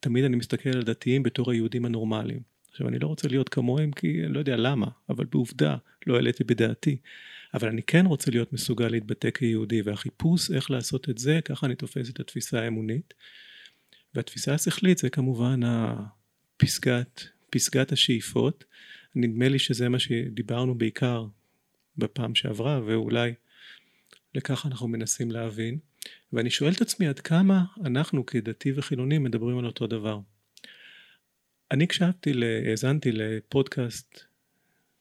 תמיד 0.00 0.24
אני 0.24 0.36
מסתכל 0.36 0.70
על 0.70 0.82
דתיים 0.82 1.22
בתור 1.22 1.50
היהודים 1.50 1.84
הנורמליים. 1.84 2.40
עכשיו 2.70 2.88
אני 2.88 2.98
לא 2.98 3.06
רוצה 3.06 3.28
להיות 3.28 3.48
כמוהם 3.48 3.92
כי 3.92 4.24
אני 4.24 4.32
לא 4.32 4.38
יודע 4.38 4.56
למה, 4.56 4.86
אבל 5.08 5.24
בעובדה 5.24 5.76
לא 6.06 6.14
העליתי 6.14 6.44
בדעתי. 6.44 6.96
אבל 7.54 7.68
אני 7.68 7.82
כן 7.82 8.06
רוצה 8.06 8.30
להיות 8.30 8.52
מסוגל 8.52 8.88
להתבטא 8.88 9.30
כיהודי, 9.30 9.82
והחיפוש 9.82 10.50
איך 10.50 10.70
לעשות 10.70 11.08
את 11.08 11.18
זה, 11.18 11.40
ככה 11.44 11.66
אני 11.66 11.74
תופס 11.74 12.10
את 12.10 12.20
התפיסה 12.20 12.60
האמונית. 12.60 13.14
והתפיסה 14.14 14.54
השכלית 14.54 14.98
זה 14.98 15.10
כמובן 15.10 15.60
הפסגת, 15.64 17.24
פסגת 17.50 17.92
השאיפות. 17.92 18.64
נדמה 19.14 19.48
לי 19.48 19.58
שזה 19.58 19.88
מה 19.88 19.98
שדיברנו 19.98 20.74
בעיקר 20.74 21.26
בפעם 21.96 22.34
שעברה, 22.34 22.80
ואולי 22.86 23.34
לכך 24.34 24.66
אנחנו 24.66 24.88
מנסים 24.88 25.30
להבין. 25.30 25.78
ואני 26.32 26.50
שואל 26.50 26.72
את 26.72 26.80
עצמי 26.80 27.06
עד 27.06 27.20
כמה 27.20 27.64
אנחנו 27.84 28.26
כדתי 28.26 28.72
וחילונים 28.76 29.22
מדברים 29.22 29.58
על 29.58 29.66
אותו 29.66 29.86
דבר. 29.86 30.20
אני 31.70 31.84
הקשבתי, 31.84 32.32
האזנתי 32.70 33.12
לפודקאסט, 33.12 34.20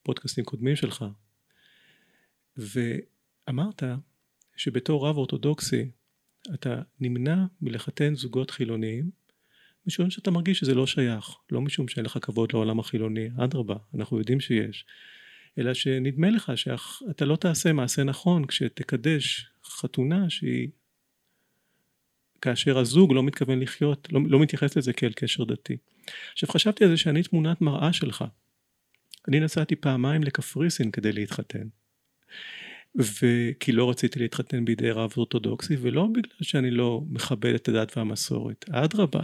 פודקאסטים 0.04 0.44
קודמים 0.44 0.76
שלך, 0.76 1.06
ואמרת 2.58 3.84
שבתור 4.56 5.08
רב 5.08 5.18
אורתודוקסי 5.18 5.92
אתה 6.54 6.82
נמנע 7.00 7.46
מלחתן 7.62 8.16
זוגות 8.16 8.52
חילוניים 8.52 9.12
משום 9.88 10.10
שאתה 10.10 10.32
מרגיש 10.32 10.60
שזה 10.60 10.76
לא 10.76 10.88
שייך, 10.88 11.36
לא 11.52 11.62
משום 11.62 11.88
שאין 11.88 12.06
לך 12.06 12.18
כבוד 12.22 12.54
לעולם 12.54 12.80
החילוני, 12.80 13.30
אדרבה, 13.38 13.76
אנחנו 13.96 14.20
יודעים 14.20 14.40
שיש, 14.40 14.86
אלא 15.58 15.74
שנדמה 15.74 16.30
לך 16.30 16.52
שאתה 16.56 17.26
לא 17.26 17.36
תעשה 17.36 17.74
מעשה 17.74 18.04
נכון 18.04 18.46
כשתקדש 18.46 19.50
חתונה 19.66 20.30
שהיא 20.30 20.70
כאשר 22.42 22.78
הזוג 22.78 23.14
לא 23.14 23.24
מתכוון 23.24 23.60
לחיות, 23.60 24.08
לא, 24.12 24.20
לא 24.28 24.40
מתייחס 24.40 24.78
לזה 24.78 24.94
כאל 24.94 25.12
קשר 25.16 25.44
דתי. 25.44 25.78
עכשיו 26.34 26.50
חשבתי 26.50 26.84
על 26.84 26.90
זה 26.90 26.98
שאני 26.98 27.24
תמונת 27.24 27.62
מראה 27.62 27.94
שלך. 27.94 28.26
אני 29.28 29.40
נסעתי 29.40 29.76
פעמיים 29.76 30.24
לקפריסין 30.24 30.92
כדי 30.92 31.12
להתחתן. 31.12 31.68
וכי 32.96 33.72
לא 33.72 33.90
רציתי 33.90 34.20
להתחתן 34.20 34.66
בידי 34.66 34.92
רב 34.92 35.14
אורתודוקסי, 35.18 35.76
ולא 35.82 36.08
בגלל 36.08 36.42
שאני 36.42 36.72
לא 36.72 37.02
מכבד 37.10 37.54
את 37.54 37.68
הדת 37.68 37.98
והמסורת, 37.98 38.66
אדרבה, 38.70 39.24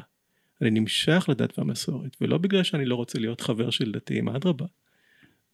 אני 0.62 0.70
נמשך 0.70 1.26
לדת 1.30 1.60
והמסורת, 1.60 2.18
ולא 2.22 2.38
בגלל 2.38 2.64
שאני 2.64 2.86
לא 2.86 2.96
רוצה 2.96 3.20
להיות 3.20 3.42
חבר 3.42 3.70
של 3.70 3.92
דתיים, 3.92 4.30
אדרבה. 4.30 4.66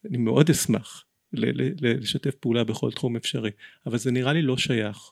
אני 0.05 0.17
מאוד 0.17 0.49
אשמח 0.49 1.05
לשתף 1.33 2.35
פעולה 2.35 2.63
בכל 2.63 2.91
תחום 2.91 3.15
אפשרי, 3.15 3.51
אבל 3.85 3.97
זה 3.97 4.11
נראה 4.11 4.33
לי 4.33 4.41
לא 4.41 4.57
שייך. 4.57 5.11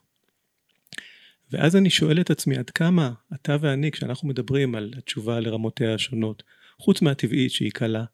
ואז 1.51 1.75
אני 1.75 1.89
שואל 1.89 2.21
את 2.21 2.29
עצמי 2.29 2.57
עד 2.57 2.69
כמה 2.69 3.13
אתה 3.33 3.57
ואני 3.61 3.91
כשאנחנו 3.91 4.27
מדברים 4.27 4.75
על 4.75 4.93
התשובה 4.97 5.39
לרמותיה 5.39 5.93
השונות, 5.93 6.43
חוץ 6.79 7.01
מהטבעית 7.01 7.51
שהיא 7.51 7.71
קלה, 7.71 8.05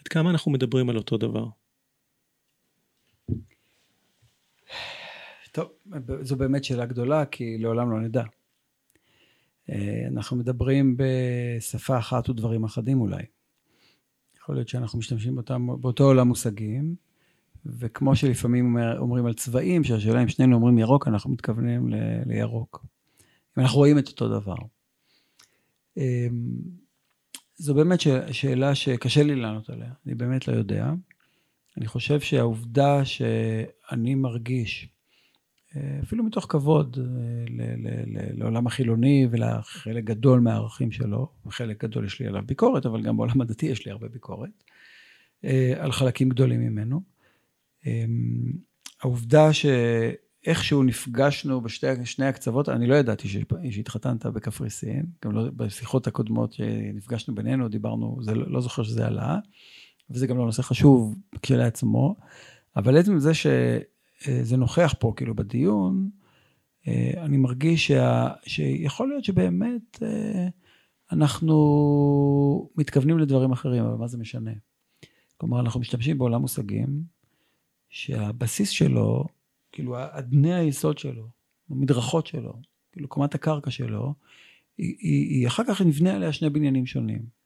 עד 0.00 0.08
כמה 0.08 0.30
אנחנו 0.30 0.50
מדברים 0.50 0.90
על 0.90 0.96
אותו 0.96 1.16
דבר. 1.16 1.46
טוב, 5.52 5.68
זו 6.20 6.36
באמת 6.36 6.64
שאלה 6.64 6.86
גדולה 6.86 7.24
כי 7.24 7.58
לעולם 7.58 7.90
לא 7.90 8.00
נדע. 8.00 8.24
אה, 9.70 10.04
אנחנו 10.08 10.36
מדברים 10.36 10.96
בשפה 10.96 11.98
אחת 11.98 12.28
ודברים 12.28 12.64
אחדים 12.64 13.00
אולי. 13.00 13.22
יכול 14.36 14.54
להיות 14.54 14.68
שאנחנו 14.68 14.98
משתמשים 14.98 15.34
באותם, 15.34 15.66
באותו 15.80 16.04
עולם 16.04 16.28
מושגים, 16.28 16.94
וכמו 17.66 18.16
שלפעמים 18.16 18.64
אומר, 18.66 18.98
אומרים 18.98 19.26
על 19.26 19.34
צבעים, 19.34 19.84
שהשאלה 19.84 20.22
אם 20.22 20.28
שנינו 20.28 20.56
אומרים 20.56 20.78
ירוק, 20.78 21.08
אנחנו 21.08 21.30
מתכוונים 21.30 21.88
ל, 21.88 21.94
לירוק. 22.26 22.86
אם 23.58 23.62
אנחנו 23.62 23.78
רואים 23.78 23.98
את 23.98 24.08
אותו 24.08 24.28
דבר. 24.28 24.56
אמ, 25.96 26.02
זו 27.56 27.74
באמת 27.74 28.00
שאלה 28.32 28.74
שקשה 28.74 29.22
לי 29.22 29.36
לענות 29.36 29.70
עליה, 29.70 29.92
אני 30.06 30.14
באמת 30.14 30.48
לא 30.48 30.52
יודע. 30.52 30.92
אני 31.76 31.86
חושב 31.86 32.20
שהעובדה 32.20 33.04
שאני 33.04 34.14
מרגיש, 34.14 34.84
אה, 34.84 35.01
אפילו 36.02 36.24
מתוך 36.24 36.46
כבוד 36.48 36.98
אה, 37.00 37.74
לעולם 38.34 38.66
החילוני 38.66 39.26
ולחלק 39.30 40.04
גדול 40.04 40.40
מהערכים 40.40 40.92
שלו, 40.92 41.28
וחלק 41.46 41.84
גדול 41.84 42.04
יש 42.04 42.20
לי 42.20 42.26
עליו 42.26 42.42
ביקורת, 42.46 42.86
אבל 42.86 43.02
גם 43.02 43.16
בעולם 43.16 43.40
הדתי 43.40 43.66
יש 43.66 43.86
לי 43.86 43.92
הרבה 43.92 44.08
ביקורת, 44.08 44.64
אה, 45.44 45.74
על 45.78 45.92
חלקים 45.92 46.28
גדולים 46.28 46.60
ממנו. 46.60 47.00
אמ, 47.86 48.52
העובדה 49.02 49.50
שאיכשהו 49.52 50.82
נפגשנו 50.82 51.60
בשני 51.60 52.26
הקצוות, 52.26 52.68
אני 52.68 52.86
לא 52.86 52.94
ידעתי 52.94 53.28
שהתחתנת 53.70 54.26
בקפריסין, 54.26 55.06
גם 55.24 55.32
לא 55.32 55.50
בשיחות 55.56 56.06
הקודמות 56.06 56.52
שנפגשנו 56.52 57.34
בינינו, 57.34 57.68
דיברנו, 57.68 58.18
זה 58.22 58.34
לא, 58.34 58.50
לא 58.50 58.60
זוכר 58.60 58.82
שזה 58.82 59.06
עלה, 59.06 59.38
וזה 60.10 60.26
גם 60.26 60.38
לא 60.38 60.44
נושא 60.44 60.62
חשוב 60.62 61.18
כשלעצמו, 61.42 62.16
אבל 62.76 62.96
עצם 62.96 63.18
זה 63.18 63.34
שזה 64.22 64.56
נוכח 64.56 64.94
פה, 64.98 65.12
כאילו, 65.16 65.34
בדיון, 65.34 66.10
אה, 66.88 67.12
אני 67.16 67.36
מרגיש 67.36 67.86
שה, 67.86 68.28
שיכול 68.46 69.08
להיות 69.08 69.24
שבאמת 69.24 70.02
אה, 70.02 70.48
אנחנו 71.12 72.70
מתכוונים 72.76 73.18
לדברים 73.18 73.52
אחרים, 73.52 73.84
אבל 73.84 73.94
מה 73.94 74.06
זה 74.06 74.18
משנה? 74.18 74.50
כלומר, 75.36 75.60
אנחנו 75.60 75.80
משתמשים 75.80 76.18
בעולם 76.18 76.40
מושגים, 76.40 77.02
שהבסיס 77.90 78.70
שלו, 78.70 79.24
כאילו 79.72 79.96
אדני 79.98 80.54
היסוד 80.54 80.98
שלו, 80.98 81.28
המדרכות 81.70 82.26
שלו, 82.26 82.52
כאילו 82.92 83.08
קומת 83.08 83.34
הקרקע 83.34 83.70
שלו, 83.70 84.14
היא, 84.78 84.96
היא, 84.98 85.28
היא 85.28 85.46
אחר 85.46 85.62
כך 85.68 85.82
נבנה 85.82 86.14
עליה 86.14 86.32
שני 86.32 86.50
בניינים 86.50 86.86
שונים. 86.86 87.41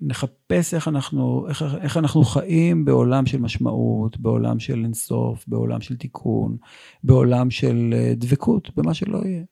נחפש 0.00 0.74
איך 0.74 0.88
אנחנו, 0.88 1.48
איך, 1.48 1.64
איך 1.80 1.96
אנחנו 1.96 2.24
חיים 2.24 2.84
בעולם 2.84 3.26
של 3.26 3.38
משמעות, 3.38 4.18
בעולם 4.18 4.58
של 4.58 4.84
אינסוף, 4.84 5.44
בעולם 5.48 5.80
של 5.80 5.96
תיקון, 5.96 6.56
בעולם 7.04 7.50
של 7.50 7.94
אה, 7.96 8.12
דבקות, 8.16 8.70
במה 8.76 8.94
שלא 8.94 9.18
יהיה. 9.24 9.44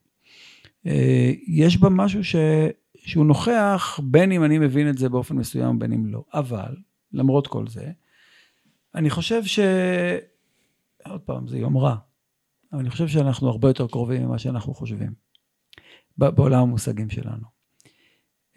אה, 0.86 1.32
יש 1.46 1.80
בה 1.80 1.88
משהו 1.88 2.24
ש, 2.24 2.36
שהוא 2.96 3.26
נוכח, 3.26 4.00
בין 4.02 4.32
אם 4.32 4.44
אני 4.44 4.58
מבין 4.58 4.88
את 4.88 4.98
זה 4.98 5.08
באופן 5.08 5.36
מסוים, 5.36 5.78
בין 5.78 5.92
אם 5.92 6.06
לא. 6.06 6.24
אבל, 6.34 6.76
למרות 7.12 7.46
כל 7.46 7.68
זה, 7.68 7.90
אני 8.94 9.10
חושב 9.10 9.44
ש... 9.44 9.58
עוד 11.08 11.20
פעם, 11.20 11.48
זה 11.48 11.58
יום 11.58 11.76
רע, 11.76 11.96
אבל 12.72 12.80
אני 12.80 12.90
חושב 12.90 13.08
שאנחנו 13.08 13.48
הרבה 13.48 13.68
יותר 13.68 13.86
קרובים 13.86 14.22
ממה 14.26 14.38
שאנחנו 14.38 14.74
חושבים, 14.74 15.12
בעולם 16.18 16.62
המושגים 16.62 17.10
שלנו. 17.10 17.55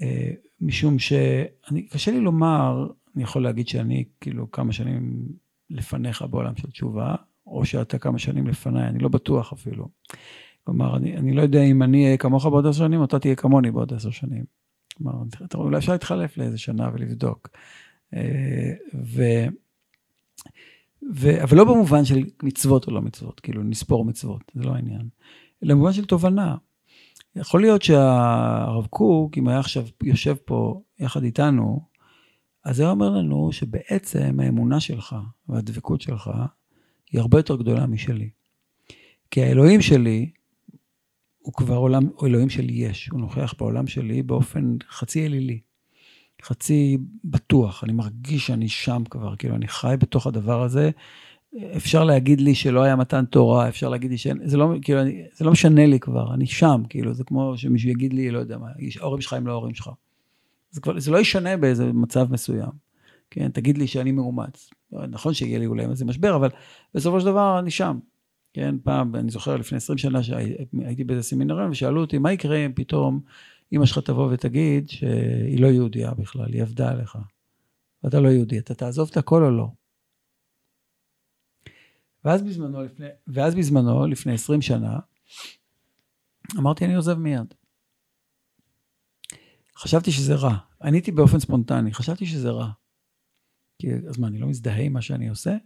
אה, 0.01 0.32
משום 0.62 1.00
שאני, 1.00 1.88
קשה 1.89 2.12
לי 2.12 2.20
לומר, 2.20 2.88
אני 3.15 3.24
יכול 3.24 3.44
להגיד 3.44 3.68
שאני 3.68 4.03
כאילו 4.22 4.51
כמה 4.51 4.72
שנים 4.72 5.25
לפניך 5.70 6.22
בעולם 6.22 6.56
של 6.56 6.70
תשובה, 6.72 7.15
או 7.48 7.65
שאתה 7.65 7.98
כמה 7.98 8.20
שנים 8.20 8.48
לפניי, 8.48 8.88
אני 8.88 9.00
לא 9.00 9.10
בטוח 9.10 9.53
אפילו. 9.53 9.88
כלומר, 10.63 10.98
אני, 10.98 11.18
אני 11.18 11.34
לא 11.34 11.41
יודע 11.41 11.62
אם 11.62 11.84
אני 11.84 12.06
אהיה 12.06 12.18
כמוך 12.18 12.46
בעוד 12.46 12.65
עשר 12.65 12.86
שנים, 12.86 13.00
או 13.00 13.06
אתה 13.06 13.20
תהיה 13.20 13.36
כמוני 13.36 13.72
בעוד 13.72 13.94
עשר 13.94 14.10
שנים. 14.10 14.44
כלומר, 14.98 15.13
אולי 15.56 15.77
אפשר 15.77 15.91
להתחלף 15.91 16.38
לאיזה 16.38 16.58
שנה 16.58 16.89
ולבדוק. 16.94 17.50
אה, 18.13 18.74
ו... 18.94 19.24
ו... 21.13 21.44
אבל 21.44 21.58
לא 21.58 21.63
במובן 21.63 22.06
של 22.06 22.24
מצוות 22.44 22.88
או 22.88 22.91
לא 22.91 23.01
מצוות, 23.01 23.39
כאילו 23.39 23.63
נספור 23.63 24.06
מצוות, 24.06 24.51
זה 24.56 24.63
לא 24.63 24.75
העניין. 24.75 25.10
אלא 25.63 25.74
במובן 25.74 25.94
של 25.94 26.06
תובנה. 26.06 26.56
יכול 27.36 27.62
להיות 27.62 27.81
שהרב 27.81 28.86
קוק, 28.86 29.38
אם 29.38 29.48
היה 29.48 29.59
עכשיו 29.59 29.86
יושב 30.03 30.36
פה 30.45 30.81
יחד 31.00 31.24
איתנו, 31.24 31.81
אז 32.65 32.79
היה 32.79 32.89
אומר 32.89 33.09
לנו 33.09 33.51
שבעצם 33.51 34.39
האמונה 34.39 34.79
שלך 34.79 35.15
והדבקות 35.50 36.01
שלך 36.01 36.31
היא 37.12 37.21
הרבה 37.21 37.39
יותר 37.39 37.55
גדולה 37.55 37.88
משלי. 37.88 38.29
כי 39.31 39.43
האלוהים 39.43 39.81
שלי, 39.81 40.31
הוא 41.39 41.53
כבר 41.53 41.75
עולם, 41.75 42.09
הוא 42.15 42.27
אלוהים 42.27 42.50
שלי 42.50 42.74
יש, 42.74 43.07
הוא 43.07 43.19
נוכח 43.19 43.53
בעולם 43.59 43.88
שלי 43.88 44.24
באופן 44.24 44.77
חצי 44.89 45.25
אלילי, 45.25 45.59
חצי 46.43 46.98
בטוח, 47.24 47.83
אני 47.83 47.93
מרגיש 47.93 48.48
שאני 48.48 48.69
שם 48.69 49.03
כבר, 49.09 49.36
כאילו 49.36 49.55
אני 49.55 49.67
חי 49.67 49.95
בתוך 50.00 50.27
הדבר 50.27 50.62
הזה. 50.62 50.91
אפשר 51.75 52.03
להגיד 52.03 52.41
לי 52.41 52.56
שלא 52.56 52.84
היה 52.84 52.96
מתן 52.96 53.25
תורה, 53.25 53.70
אפשר 53.70 53.89
להגיד 53.89 54.12
לי 54.12 54.18
ש... 54.18 54.27
זה 54.44 54.58
לא, 54.58 54.74
כאילו, 54.82 55.01
אני, 55.01 55.24
זה 55.34 55.46
לא 55.46 55.51
משנה 55.51 55.86
לי 55.86 56.00
כבר, 56.00 56.34
אני 56.34 56.46
שם, 56.46 56.82
כאילו, 56.89 57.13
זה 57.13 57.24
כמו 57.24 57.58
שמישהו 57.58 57.89
יגיד 57.89 58.13
לי, 58.13 58.32
לא 58.32 58.39
יודע 58.39 58.58
מה, 58.58 58.68
ההורים 59.00 59.22
שלך 59.22 59.34
הם 59.34 59.48
לא 59.48 59.51
ההורים 59.51 59.75
שלך. 59.75 59.89
זה, 60.72 60.82
כבר, 60.82 61.00
זה 61.00 61.12
לא 61.12 61.18
ישנה 61.18 61.58
באיזה 61.58 61.94
מצב 61.94 62.32
מסוים. 62.32 62.70
כן, 63.32 63.50
תגיד 63.50 63.77
לי 63.77 63.88
שאני 63.88 64.12
מאומץ. 64.12 64.70
נכון 64.91 65.34
שיהיה 65.34 65.60
לי 65.60 65.65
אולי 65.65 65.86
איזה 65.86 66.06
משבר, 66.06 66.36
אבל 66.36 66.50
בסופו 66.94 67.20
של 67.20 67.25
דבר 67.25 67.60
אני 67.60 67.72
שם. 67.72 68.00
כן, 68.53 68.75
פעם, 68.84 69.15
אני 69.15 69.32
זוכר 69.32 69.58
לפני 69.58 69.77
20 69.77 69.98
שנה 69.98 70.24
שהייתי 70.24 71.03
באיזה 71.03 71.24
סמינריון 71.24 71.72
ושאלו 71.72 72.01
אותי, 72.01 72.18
מה 72.18 72.34
יקרה 72.34 72.58
אם 72.58 72.72
פתאום 72.75 73.20
אמא 73.74 73.86
שלך 73.86 74.00
תבוא 74.00 74.29
ותגיד 74.32 74.89
שהיא 74.89 75.62
לא 75.62 75.68
יהודייה 75.68 76.12
בכלל, 76.12 76.53
היא 76.53 76.62
עבדה 76.62 76.91
עליך. 76.91 77.18
ואתה 78.03 78.20
לא 78.20 78.29
יהודי, 78.29 78.58
אתה 78.60 78.74
תעזוב 78.74 79.10
את 79.12 79.18
הכל 79.18 79.44
או 79.44 79.51
לא? 79.51 79.68
ואז 82.26 82.42
בזמנו, 82.42 82.84
לפני, 82.84 83.08
ואז 83.28 83.56
בזמנו, 83.56 84.08
לפני 84.08 84.34
20 84.34 84.62
שנה, 84.62 85.00
אמרתי, 86.58 86.86
אני 86.86 86.96
עוזב 86.96 87.18
מיד. 87.18 87.54
חשבתי 89.78 90.12
שזה 90.12 90.36
רע. 90.36 90.58
עניתי 90.84 91.12
באופן 91.12 91.40
ספונטני, 91.40 91.94
חשבתי 91.94 92.26
שזה 92.26 92.50
רע. 92.50 92.72
כי 93.80 93.88
אז 94.08 94.20
מה, 94.20 94.28
אני 94.28 94.40
לא 94.40 94.48
מזדהה 94.48 94.82
עם 94.82 94.94
מה 94.94 95.02
שאני 95.02 95.30
עושה? 95.30 95.58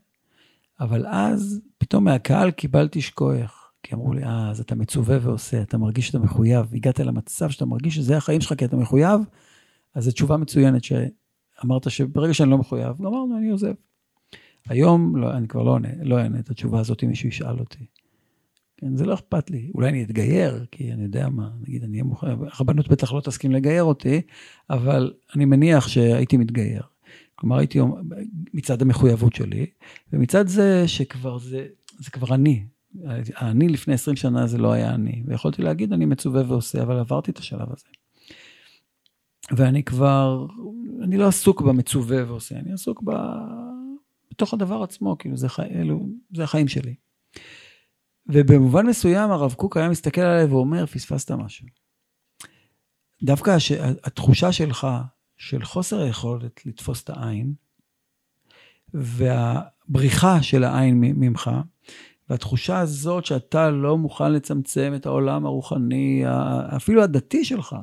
אבל 0.79 1.07
אז, 1.07 1.61
פתאום 1.77 2.03
מהקהל 2.03 2.51
קיבלתי 2.51 3.01
שכוח. 3.01 3.63
כי 3.83 3.95
אמרו 3.95 4.13
לי, 4.13 4.23
אה, 4.23 4.49
אז 4.49 4.59
אתה 4.59 4.75
מצווה 4.75 5.17
ועושה, 5.21 5.61
אתה 5.61 5.77
מרגיש 5.77 6.07
שאתה 6.07 6.19
מחויב. 6.19 6.73
הגעת 6.73 6.99
למצב 6.99 7.49
שאתה 7.49 7.65
מרגיש 7.65 7.95
שזה 7.95 8.17
החיים 8.17 8.41
שלך 8.41 8.53
כי 8.57 8.65
אתה 8.65 8.75
מחויב, 8.75 9.21
אז 9.93 10.03
זו 10.03 10.11
תשובה 10.11 10.37
מצוינת 10.37 10.83
שאמרת 10.83 11.91
שברגע 11.91 12.33
שאני 12.33 12.49
לא 12.49 12.57
מחויב, 12.57 12.97
גמרנו, 12.97 13.37
אני 13.37 13.49
עוזב. 13.49 13.73
היום 14.69 15.15
לא, 15.15 15.37
אני 15.37 15.47
כבר 15.47 15.63
לא 15.63 15.71
עונה, 15.71 15.89
לא 16.01 16.19
אענה 16.19 16.39
את 16.39 16.49
התשובה 16.49 16.79
הזאת 16.79 17.03
אם 17.03 17.09
מישהו 17.09 17.29
ישאל 17.29 17.59
אותי. 17.59 17.85
כן, 18.77 18.97
זה 18.97 19.05
לא 19.05 19.13
אכפת 19.13 19.49
לי. 19.49 19.71
אולי 19.75 19.89
אני 19.89 20.03
אתגייר, 20.03 20.65
כי 20.71 20.93
אני 20.93 21.03
יודע 21.03 21.29
מה, 21.29 21.49
נגיד, 21.61 21.83
אני 21.83 21.91
אהיה 21.91 22.03
מוכן, 22.03 22.27
הרבנות 22.27 22.87
בטח 22.87 23.13
לא 23.13 23.21
תסכים 23.21 23.51
לגייר 23.51 23.83
אותי, 23.83 24.21
אבל 24.69 25.13
אני 25.35 25.45
מניח 25.45 25.87
שהייתי 25.87 26.37
מתגייר. 26.37 26.81
כלומר, 27.35 27.57
הייתי 27.57 27.79
מצד 28.53 28.81
המחויבות 28.81 29.35
שלי, 29.35 29.65
ומצד 30.13 30.47
זה 30.47 30.87
שכבר 30.87 31.37
זה, 31.37 31.67
זה 31.99 32.11
כבר 32.11 32.35
אני. 32.35 32.65
אני 33.41 33.69
לפני 33.69 33.93
20 33.93 34.15
שנה 34.15 34.47
זה 34.47 34.57
לא 34.57 34.71
היה 34.71 34.93
אני, 34.93 35.23
ויכולתי 35.25 35.61
להגיד, 35.61 35.93
אני 35.93 36.05
מצווה 36.05 36.43
ועושה, 36.47 36.83
אבל 36.83 36.99
עברתי 36.99 37.31
את 37.31 37.37
השלב 37.37 37.67
הזה. 37.71 37.85
ואני 39.51 39.83
כבר, 39.83 40.47
אני 41.03 41.17
לא 41.17 41.27
עסוק 41.27 41.61
במצווה 41.61 42.23
ועושה, 42.27 42.59
אני 42.59 42.73
עסוק. 42.73 43.03
בתוך 44.33 44.53
הדבר 44.53 44.83
עצמו, 44.83 45.17
כאילו, 45.17 45.37
זה, 45.37 45.49
חי, 45.49 45.67
אלו, 45.75 45.99
זה 46.35 46.43
החיים 46.43 46.67
שלי. 46.67 46.95
ובמובן 48.27 48.85
מסוים 48.85 49.31
הרב 49.31 49.53
קוק 49.53 49.77
היה 49.77 49.89
מסתכל 49.89 50.21
עליי 50.21 50.45
ואומר, 50.45 50.85
פספסת 50.85 51.31
משהו. 51.31 51.67
דווקא 53.23 53.51
הש... 53.51 53.71
התחושה 54.03 54.51
שלך, 54.51 54.87
של 55.37 55.63
חוסר 55.63 56.01
היכולת 56.01 56.65
לתפוס 56.65 57.03
את 57.03 57.09
העין, 57.09 57.53
והבריחה 58.93 60.43
של 60.43 60.63
העין 60.63 60.99
ממך, 60.99 61.51
והתחושה 62.29 62.79
הזאת 62.79 63.25
שאתה 63.25 63.69
לא 63.69 63.97
מוכן 63.97 64.31
לצמצם 64.31 64.93
את 64.95 65.05
העולם 65.05 65.45
הרוחני, 65.45 66.23
אפילו 66.75 67.03
הדתי 67.03 67.45
שלך, 67.45 67.75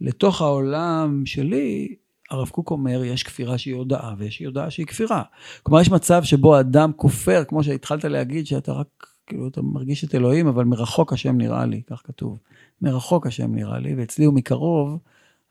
לתוך 0.00 0.42
העולם 0.42 1.22
שלי, 1.26 1.96
הרב 2.30 2.48
קוק 2.48 2.70
אומר, 2.70 3.04
יש 3.04 3.22
כפירה 3.22 3.58
שהיא 3.58 3.74
הודאה 3.74 4.14
ויש 4.18 4.42
הודאה 4.42 4.70
שהיא 4.70 4.86
כפירה. 4.86 5.22
כלומר, 5.62 5.80
יש 5.80 5.90
מצב 5.90 6.22
שבו 6.22 6.60
אדם 6.60 6.92
כופר, 6.96 7.44
כמו 7.44 7.64
שהתחלת 7.64 8.04
להגיד, 8.04 8.46
שאתה 8.46 8.72
רק, 8.72 9.06
כאילו, 9.26 9.48
אתה 9.48 9.62
מרגיש 9.62 10.04
את 10.04 10.14
אלוהים, 10.14 10.46
אבל 10.46 10.64
מרחוק 10.64 11.12
השם 11.12 11.36
נראה 11.36 11.66
לי, 11.66 11.82
כך 11.86 12.02
כתוב. 12.04 12.38
מרחוק 12.82 13.26
השם 13.26 13.54
נראה 13.54 13.78
לי, 13.78 13.94
ואצלי 13.94 14.24
הוא 14.24 14.34
מקרוב, 14.34 14.98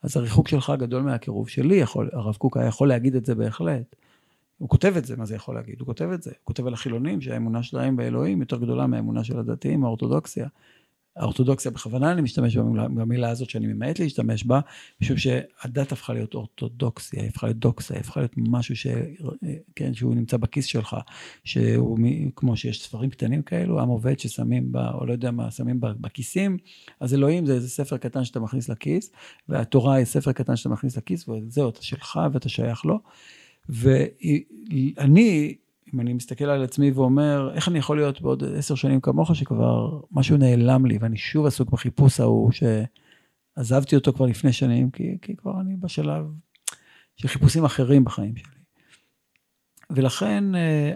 אז 0.04 0.18
הריחוק 0.18 0.48
שלך 0.48 0.74
גדול 0.80 1.02
מהקירוב 1.02 1.50
שלי, 1.50 1.76
יכול, 1.76 2.10
הרב 2.13 2.36
קוק 2.36 2.58
היה 2.58 2.68
יכול 2.68 2.88
להגיד 2.88 3.16
את 3.16 3.26
זה 3.26 3.36
בהחלט. 3.36 3.96
הוא 4.58 4.70
כותב 4.70 4.94
את 4.98 5.06
זה, 5.06 5.18
מה 5.18 5.26
זה 5.26 5.36
יכול 5.36 5.56
להגיד? 5.56 5.76
הוא 5.80 5.86
כותב 5.86 6.10
את 6.13 6.24
זה. 6.24 6.32
הוא 6.32 6.46
כותב 6.46 6.68
על 6.68 6.74
החילונים 6.74 7.22
שהאמונה 7.22 7.63
שלהם 7.63 7.96
באלוהים 7.96 8.40
יותר 8.40 8.58
גדולה 8.58 8.88
מהאמונה 8.88 9.24
של 9.24 9.40
הדתיים, 9.40 9.84
האורתודוקסיה. 9.84 10.48
האורתודוקסיה, 11.17 11.71
בכוונה 11.71 12.12
אני 12.12 12.21
משתמש 12.21 12.58
במילה, 12.58 13.30
הזאת 13.30 13.49
שאני 13.49 13.67
ממעט 13.67 13.99
להשתמש 13.99 14.43
בה, 14.43 14.60
משום 15.01 15.17
שהדת 15.17 15.91
הפכה 15.91 16.13
להיות 16.13 16.34
אורתודוקסיה, 16.34 17.21
היא 17.21 17.30
הפכה 17.30 17.47
להיות 17.47 17.58
דוקסיה, 17.58 17.95
היא 17.95 18.01
הפכה 18.01 18.19
להיות 18.19 18.34
משהו 18.38 18.75
ש... 18.75 18.88
כן, 19.75 19.93
שהוא 19.93 20.15
נמצא 20.15 20.38
בכיס 20.38 20.65
שלך, 20.65 20.95
שהוא 21.43 21.99
כמו 22.36 22.58
שיש 22.58 22.84
ספרים 22.84 23.10
קטנים 23.10 23.41
כאלו, 23.41 23.82
עם 23.82 23.88
עובד 23.88 24.19
ששמים, 24.19 24.71
ב, 24.71 24.77
או 24.77 25.06
לא 25.06 25.12
יודע 25.12 25.32
מה, 25.32 25.51
שמים 25.51 25.80
בכיסים, 25.82 26.58
אז 26.99 27.13
אלוהים 27.13 27.45
זה 27.45 27.53
איזה 27.53 27.69
ספר 27.69 27.97
קטן 27.97 28.25
שאתה 28.25 28.39
מכניס 28.39 28.69
לכיס, 28.69 29.12
והתורה 29.49 29.95
היא 29.95 30.06
ספר 30.06 30.32
קטן 30.32 30.56
שאתה 30.56 30.69
מכניס 30.69 30.97
לכיס, 30.97 31.30
וזהו, 31.30 31.69
אתה 31.69 31.84
שלך 31.84 32.19
ואתה 32.34 32.49
שייך 32.49 32.86
לו. 32.86 32.99
ואני, 33.69 35.56
אם 35.93 36.00
אני 36.00 36.13
מסתכל 36.13 36.45
על 36.45 36.63
עצמי 36.63 36.91
ואומר, 36.91 37.52
איך 37.54 37.67
אני 37.67 37.80
יכול 37.80 37.97
להיות 37.97 38.21
בעוד 38.21 38.43
עשר 38.43 38.76
שנים 38.76 39.02
כמוך, 39.02 39.36
שכבר 39.36 40.02
משהו 40.12 40.38
נעלם 40.38 40.86
לי, 40.86 40.97
ואני 41.02 41.17
שוב 41.17 41.45
עסוק 41.45 41.69
בחיפוש 41.69 42.19
ההוא, 42.19 42.52
שעזבתי 42.52 43.95
אותו 43.95 44.13
כבר 44.13 44.26
לפני 44.26 44.54
שנים, 44.54 44.91
כי, 44.91 45.17
כי 45.21 45.36
כבר 45.36 45.62
אני 45.62 45.76
בשלב 45.76 46.26
של 47.15 47.28
חיפושים 47.28 47.65
אחרים 47.65 48.04
בחיים 48.04 48.36
שלי. 48.36 48.58
ולכן 49.89 50.56
אה, 50.56 50.91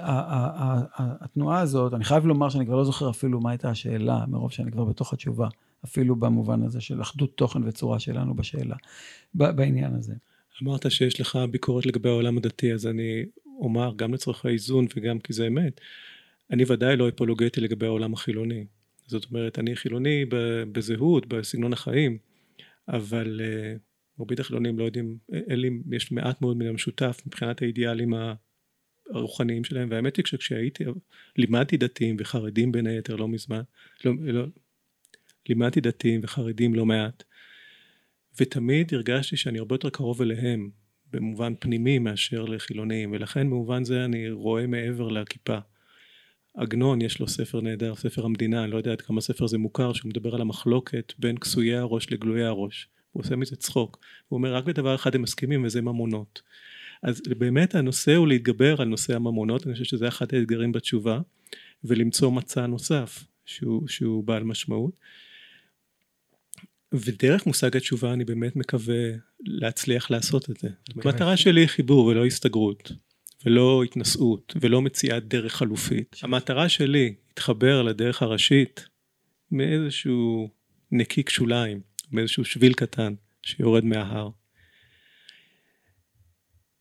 התנועה 0.97 1.59
הזאת, 1.59 1.93
אני 1.93 2.03
חייב 2.03 2.25
לומר 2.25 2.49
שאני 2.49 2.65
כבר 2.65 2.75
לא 2.75 2.83
זוכר 2.83 3.09
אפילו 3.09 3.39
מה 3.39 3.51
הייתה 3.51 3.69
השאלה, 3.69 4.25
מרוב 4.27 4.51
שאני 4.51 4.71
כבר 4.71 4.85
בתוך 4.85 5.13
התשובה, 5.13 5.47
אפילו 5.85 6.15
במובן 6.15 6.63
הזה 6.63 6.81
של 6.81 7.01
אחדות 7.01 7.37
תוכן 7.37 7.63
וצורה 7.63 7.99
שלנו 7.99 8.35
בשאלה, 8.35 8.75
בעניין 9.33 9.95
הזה. 9.95 10.13
אמרת 10.63 10.91
שיש 10.91 11.21
לך 11.21 11.39
ביקורת 11.51 11.85
לגבי 11.85 12.09
העולם 12.09 12.37
הדתי, 12.37 12.73
אז 12.73 12.87
אני 12.87 13.25
אומר 13.61 13.93
גם 13.95 14.13
לצורך 14.13 14.45
האיזון 14.45 14.87
וגם 14.95 15.19
כי 15.19 15.33
זה 15.33 15.47
אמת, 15.47 15.81
אני 16.51 16.63
ודאי 16.67 16.97
לא 16.97 17.09
אפולוגטי 17.09 17.61
לגבי 17.61 17.85
העולם 17.85 18.13
החילוני. 18.13 18.65
זאת 19.07 19.25
אומרת, 19.31 19.59
אני 19.59 19.75
חילוני 19.75 20.25
בזהות, 20.71 21.25
בסגנון 21.25 21.73
החיים, 21.73 22.17
אבל 22.87 23.41
uh, 23.41 23.79
מרבית 24.19 24.39
החילונים 24.39 24.79
לא 24.79 24.83
יודעים, 24.83 25.17
אין 25.33 25.59
לי, 25.59 25.69
יש 25.91 26.11
מעט 26.11 26.41
מאוד 26.41 26.57
מן 26.57 26.67
המשותף 26.67 27.21
מבחינת 27.25 27.61
האידיאלים 27.61 28.13
הרוחניים 29.09 29.63
שלהם, 29.63 29.87
והאמת 29.91 30.17
היא 30.17 30.25
שכשהייתי, 30.25 30.83
לימדתי 31.37 31.77
דתיים 31.77 32.15
וחרדים 32.19 32.71
בין 32.71 32.87
היתר 32.87 33.15
לא 33.15 33.27
מזמן, 33.27 33.61
לא, 34.05 34.13
לא, 34.21 34.45
לימדתי 35.49 35.81
דתיים 35.81 36.21
וחרדים 36.23 36.75
לא 36.75 36.85
מעט, 36.85 37.23
ותמיד 38.39 38.93
הרגשתי 38.93 39.37
שאני 39.37 39.59
הרבה 39.59 39.75
יותר 39.75 39.89
קרוב 39.89 40.21
אליהם 40.21 40.69
במובן 41.13 41.53
פנימי 41.59 41.99
מאשר 41.99 42.45
לחילונים, 42.45 43.11
ולכן 43.11 43.49
במובן 43.49 43.83
זה 43.83 44.05
אני 44.05 44.31
רואה 44.31 44.67
מעבר 44.67 45.07
לכיפה. 45.07 45.57
עגנון 46.55 47.01
יש 47.01 47.19
לו 47.19 47.27
ספר 47.27 47.61
נהדר, 47.61 47.95
ספר 47.95 48.25
המדינה, 48.25 48.63
אני 48.63 48.71
לא 48.71 48.77
יודע 48.77 48.91
עד 48.91 49.01
כמה 49.01 49.21
ספר 49.21 49.47
זה 49.47 49.57
מוכר, 49.57 49.93
שהוא 49.93 50.09
מדבר 50.09 50.35
על 50.35 50.41
המחלוקת 50.41 51.13
בין 51.19 51.37
כסויי 51.37 51.75
הראש 51.75 52.11
לגלויי 52.11 52.43
הראש. 52.43 52.87
הוא 53.11 53.23
עושה 53.23 53.35
מזה 53.35 53.55
צחוק. 53.55 53.99
הוא 54.27 54.37
אומר 54.37 54.55
רק 54.55 54.63
בדבר 54.63 54.95
אחד 54.95 55.15
הם 55.15 55.21
מסכימים 55.21 55.63
וזה 55.63 55.81
ממונות. 55.81 56.41
אז 57.03 57.21
באמת 57.37 57.75
הנושא 57.75 58.15
הוא 58.15 58.27
להתגבר 58.27 58.81
על 58.81 58.87
נושא 58.87 59.15
הממונות, 59.15 59.65
אני 59.65 59.73
חושב 59.73 59.85
שזה 59.85 60.07
אחד 60.07 60.33
האתגרים 60.33 60.71
בתשובה, 60.71 61.19
ולמצוא 61.83 62.31
מצע 62.31 62.67
נוסף 62.67 63.23
שהוא, 63.45 63.87
שהוא 63.87 64.23
בעל 64.23 64.43
משמעות. 64.43 64.93
ודרך 66.93 67.45
מושג 67.45 67.77
התשובה 67.77 68.13
אני 68.13 68.25
באמת 68.25 68.55
מקווה 68.55 69.11
להצליח 69.39 70.11
לעשות 70.11 70.49
את 70.49 70.57
זה. 70.57 70.69
המטרה 70.95 71.37
שלי 71.37 71.61
היא 71.61 71.67
חיבור 71.67 72.05
ולא 72.05 72.25
הסתגרות, 72.25 72.91
ולא 73.45 73.83
התנשאות, 73.83 74.53
ולא 74.61 74.81
מציאת 74.81 75.27
דרך 75.27 75.55
חלופית. 75.55 76.15
המטרה 76.23 76.69
שלי 76.69 77.13
להתחבר 77.27 77.81
לדרך 77.81 78.21
הראשית 78.21 78.85
מאיזשהו 79.51 80.49
נקיק 80.91 81.29
שוליים, 81.29 81.81
מאיזשהו 82.11 82.45
שביל 82.45 82.73
קטן 82.73 83.13
שיורד 83.43 83.85
מההר. 83.85 84.29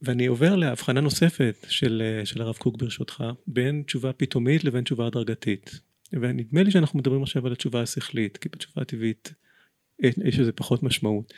ואני 0.03 0.27
עובר 0.27 0.57
להבחנה 0.57 1.01
נוספת 1.01 1.67
של, 1.69 2.21
של 2.25 2.43
הרב 2.43 2.57
קוק 2.57 2.77
ברשותך, 2.77 3.25
בין 3.47 3.83
תשובה 3.87 4.13
פתאומית 4.13 4.65
לבין 4.65 4.85
תשובה 4.85 5.07
הדרגתית. 5.07 5.81
ונדמה 6.13 6.63
לי 6.63 6.71
שאנחנו 6.71 6.99
מדברים 6.99 7.23
עכשיו 7.23 7.47
על 7.47 7.53
התשובה 7.53 7.83
השכלית, 7.83 8.37
כי 8.37 8.49
בתשובה 8.49 8.83
הטבעית 8.83 9.33
יש 10.03 10.39
לזה 10.39 10.53
פחות 10.53 10.83
משמעות. 10.83 11.33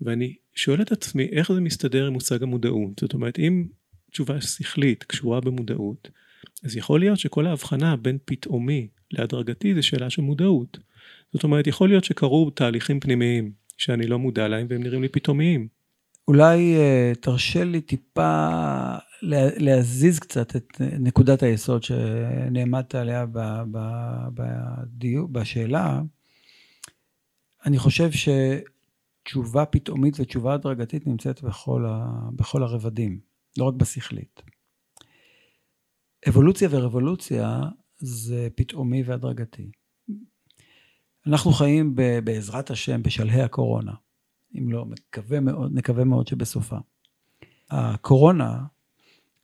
ואני 0.00 0.34
שואל 0.54 0.82
את 0.82 0.92
עצמי 0.92 1.28
איך 1.32 1.52
זה 1.52 1.60
מסתדר 1.60 2.06
עם 2.06 2.12
מושג 2.12 2.42
המודעות. 2.42 3.00
זאת 3.00 3.14
אומרת 3.14 3.38
אם 3.38 3.64
תשובה 4.10 4.40
שכלית 4.40 5.04
קשורה 5.04 5.40
במודעות, 5.40 6.08
אז 6.64 6.76
יכול 6.76 7.00
להיות 7.00 7.18
שכל 7.18 7.46
ההבחנה 7.46 7.96
בין 7.96 8.18
פתאומי 8.24 8.88
להדרגתי 9.10 9.74
זה 9.74 9.82
שאלה 9.82 10.10
של 10.10 10.22
מודעות. 10.22 10.78
זאת 11.32 11.44
אומרת, 11.44 11.66
יכול 11.66 11.88
להיות 11.88 12.04
שקרו 12.04 12.50
תהליכים 12.50 13.00
פנימיים 13.00 13.52
שאני 13.76 14.06
לא 14.06 14.18
מודע 14.18 14.48
להם 14.48 14.66
והם 14.70 14.82
נראים 14.82 15.02
לי 15.02 15.08
פתאומיים. 15.08 15.68
אולי 16.28 16.76
uh, 16.76 17.18
תרשה 17.20 17.64
לי 17.64 17.80
טיפה 17.80 18.48
להזיז 19.56 20.18
קצת 20.18 20.56
את 20.56 20.80
נקודת 20.80 21.42
היסוד 21.42 21.82
שנעמדת 21.82 22.94
עליה 22.94 23.26
בדיוק, 24.34 25.30
בשאלה. 25.30 26.02
אני 27.66 27.78
חושב 27.78 28.10
שתשובה 28.10 29.66
פתאומית 29.66 30.20
ותשובה 30.20 30.54
הדרגתית 30.54 31.06
נמצאת 31.06 31.42
בכל, 31.42 31.84
ה, 31.88 32.10
בכל 32.32 32.62
הרבדים, 32.62 33.20
לא 33.58 33.64
רק 33.64 33.74
בשכלית. 33.74 34.42
אבולוציה 36.28 36.68
ורבולוציה 36.70 37.60
זה 37.98 38.48
פתאומי 38.54 39.02
והדרגתי. 39.02 39.70
אנחנו 41.26 41.52
חיים 41.52 41.94
ב, 41.94 42.18
בעזרת 42.24 42.70
השם 42.70 43.02
בשלהי 43.02 43.42
הקורונה, 43.42 43.92
אם 44.58 44.72
לא, 44.72 44.84
מקווה 44.84 45.40
מאוד, 45.40 45.74
נקווה 45.74 46.04
מאוד 46.04 46.26
שבסופה. 46.26 46.76
הקורונה 47.70 48.64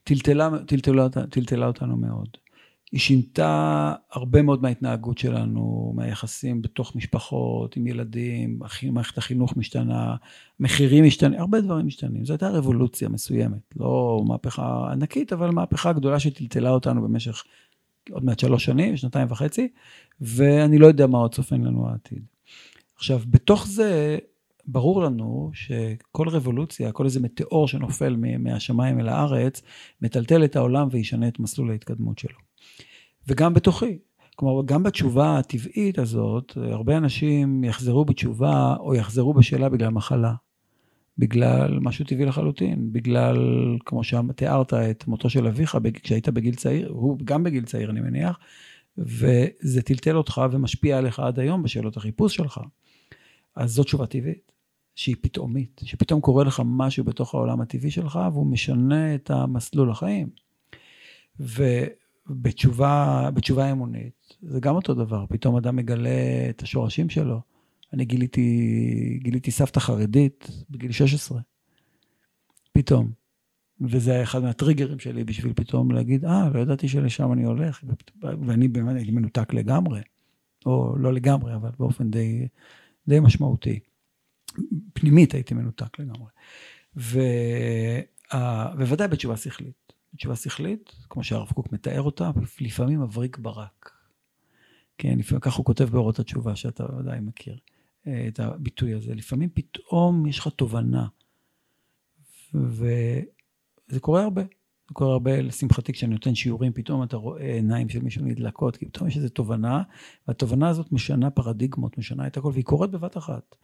טלטלה, 0.04 0.50
טלטלה, 0.66 1.08
טלטלה 1.30 1.66
אותנו 1.66 1.96
מאוד. 1.96 2.28
היא 2.92 3.00
שינתה 3.00 3.94
הרבה 4.10 4.42
מאוד 4.42 4.62
מההתנהגות 4.62 5.18
שלנו, 5.18 5.92
מהיחסים 5.96 6.62
בתוך 6.62 6.96
משפחות, 6.96 7.76
עם 7.76 7.86
ילדים, 7.86 8.60
מערכת 8.92 9.18
החינוך 9.18 9.56
משתנה, 9.56 10.16
מחירים 10.60 11.04
משתנים, 11.04 11.40
הרבה 11.40 11.60
דברים 11.60 11.86
משתנים. 11.86 12.24
זו 12.24 12.32
הייתה 12.32 12.48
רבולוציה 12.48 13.08
מסוימת, 13.08 13.74
לא 13.76 14.22
מהפכה 14.26 14.92
ענקית, 14.92 15.32
אבל 15.32 15.50
מהפכה 15.50 15.92
גדולה 15.92 16.20
שטלטלה 16.20 16.70
אותנו 16.70 17.02
במשך 17.02 17.44
עוד 18.10 18.24
מעט 18.24 18.38
שלוש 18.38 18.64
שנים, 18.64 18.96
שנתיים 18.96 19.28
וחצי, 19.30 19.68
ואני 20.20 20.78
לא 20.78 20.86
יודע 20.86 21.06
מה 21.06 21.18
עוד 21.18 21.34
צופן 21.34 21.60
לנו 21.60 21.88
העתיד. 21.88 22.22
עכשיו, 22.96 23.20
בתוך 23.30 23.66
זה, 23.66 24.18
ברור 24.66 25.02
לנו 25.02 25.50
שכל 25.54 26.28
רבולוציה, 26.28 26.92
כל 26.92 27.04
איזה 27.04 27.20
מטאור 27.20 27.68
שנופל 27.68 28.16
מהשמיים 28.38 29.00
אל 29.00 29.08
הארץ, 29.08 29.62
מטלטל 30.02 30.44
את 30.44 30.56
העולם 30.56 30.88
וישנה 30.90 31.28
את 31.28 31.40
מסלול 31.40 31.70
ההתקדמות 31.70 32.18
שלו. 32.18 32.51
וגם 33.28 33.54
בתוכי. 33.54 33.98
כלומר, 34.36 34.62
גם 34.64 34.82
בתשובה 34.82 35.38
הטבעית 35.38 35.98
הזאת, 35.98 36.52
הרבה 36.56 36.96
אנשים 36.96 37.64
יחזרו 37.64 38.04
בתשובה 38.04 38.76
או 38.80 38.94
יחזרו 38.94 39.34
בשאלה 39.34 39.68
בגלל 39.68 39.88
מחלה. 39.88 40.34
בגלל 41.18 41.78
משהו 41.80 42.04
טבעי 42.04 42.26
לחלוטין, 42.26 42.92
בגלל, 42.92 43.36
כמו 43.86 44.04
שתיארת 44.04 44.74
את 44.74 45.06
מותו 45.06 45.30
של 45.30 45.46
אביך 45.46 45.78
כשהיית 46.02 46.28
בגיל 46.28 46.54
צעיר, 46.54 46.88
הוא 46.88 47.18
גם 47.24 47.44
בגיל 47.44 47.64
צעיר 47.64 47.90
אני 47.90 48.00
מניח, 48.00 48.38
וזה 48.98 49.82
טלטל 49.82 50.16
אותך 50.16 50.40
ומשפיע 50.50 50.98
עליך 50.98 51.20
עד 51.20 51.38
היום 51.38 51.62
בשאלות 51.62 51.96
החיפוש 51.96 52.36
שלך. 52.36 52.60
אז 53.56 53.70
זו 53.70 53.84
תשובה 53.84 54.06
טבעית, 54.06 54.52
שהיא 54.94 55.16
פתאומית, 55.20 55.80
שפתאום 55.84 56.20
קורה 56.20 56.44
לך 56.44 56.62
משהו 56.64 57.04
בתוך 57.04 57.34
העולם 57.34 57.60
הטבעי 57.60 57.90
שלך 57.90 58.18
והוא 58.32 58.46
משנה 58.46 59.14
את 59.14 59.30
המסלול 59.30 59.90
החיים. 59.90 60.28
ובתשובה 61.40 62.01
בתשובה 62.30 63.70
אמונית, 63.72 64.36
זה 64.42 64.60
גם 64.60 64.74
אותו 64.74 64.94
דבר, 64.94 65.24
פתאום 65.28 65.56
אדם 65.56 65.76
מגלה 65.76 66.46
את 66.50 66.62
השורשים 66.62 67.08
שלו. 67.08 67.40
אני 67.92 68.04
גיליתי, 68.04 69.18
גיליתי 69.22 69.50
סבתא 69.50 69.80
חרדית 69.80 70.50
בגיל 70.70 70.92
16, 70.92 71.40
פתאום. 72.72 73.10
וזה 73.80 74.12
היה 74.12 74.22
אחד 74.22 74.42
מהטריגרים 74.42 74.98
שלי 74.98 75.24
בשביל 75.24 75.52
פתאום 75.56 75.90
להגיד, 75.90 76.24
אה, 76.24 76.48
לא 76.54 76.60
ידעתי 76.60 76.88
שלשם 76.88 77.32
אני 77.32 77.44
הולך, 77.44 77.84
ואני 78.20 78.68
באמת 78.68 78.96
הייתי 78.96 79.10
מנותק 79.10 79.54
לגמרי, 79.54 80.00
או 80.66 80.96
לא 80.98 81.12
לגמרי, 81.12 81.54
אבל 81.54 81.70
באופן 81.78 82.10
די, 82.10 82.48
די 83.08 83.20
משמעותי. 83.20 83.80
פנימית 84.92 85.34
הייתי 85.34 85.54
מנותק 85.54 85.98
לגמרי. 85.98 86.28
ו... 86.96 87.20
בוודאי 88.76 89.08
בתשובה 89.08 89.36
שכלית. 89.36 89.81
בתשובה 90.14 90.36
שכלית, 90.36 90.92
כמו 91.08 91.24
שהרב 91.24 91.50
קוק 91.54 91.72
מתאר 91.72 92.02
אותה, 92.02 92.30
לפעמים 92.60 93.00
מבריק 93.00 93.38
ברק. 93.38 93.92
כן, 94.98 95.18
לפעמים, 95.18 95.40
כך 95.40 95.54
הוא 95.54 95.64
כותב 95.64 95.84
באורות 95.84 96.18
התשובה, 96.18 96.56
שאתה 96.56 96.86
ודאי 96.98 97.20
מכיר 97.20 97.58
אה, 98.06 98.24
את 98.28 98.40
הביטוי 98.40 98.94
הזה. 98.94 99.14
לפעמים 99.14 99.48
פתאום 99.54 100.26
יש 100.26 100.38
לך 100.38 100.48
תובנה, 100.48 101.06
וזה 102.54 104.00
קורה 104.00 104.22
הרבה. 104.22 104.42
זה 104.88 104.94
קורה 104.94 105.12
הרבה, 105.12 105.40
לשמחתי, 105.40 105.92
כשאני 105.92 106.12
נותן 106.12 106.34
שיעורים, 106.34 106.72
פתאום 106.72 107.02
אתה 107.02 107.16
רואה 107.16 107.54
עיניים 107.54 107.88
של 107.88 108.02
מישהו 108.02 108.24
נדלקות, 108.24 108.76
כי 108.76 108.86
פתאום 108.86 109.08
יש 109.08 109.16
איזו 109.16 109.28
תובנה, 109.28 109.82
והתובנה 110.28 110.68
הזאת 110.68 110.92
משנה 110.92 111.30
פרדיגמות, 111.30 111.98
משנה 111.98 112.26
את 112.26 112.36
הכל, 112.36 112.50
והיא 112.52 112.64
קורית 112.64 112.90
בבת 112.90 113.16
אחת. 113.16 113.56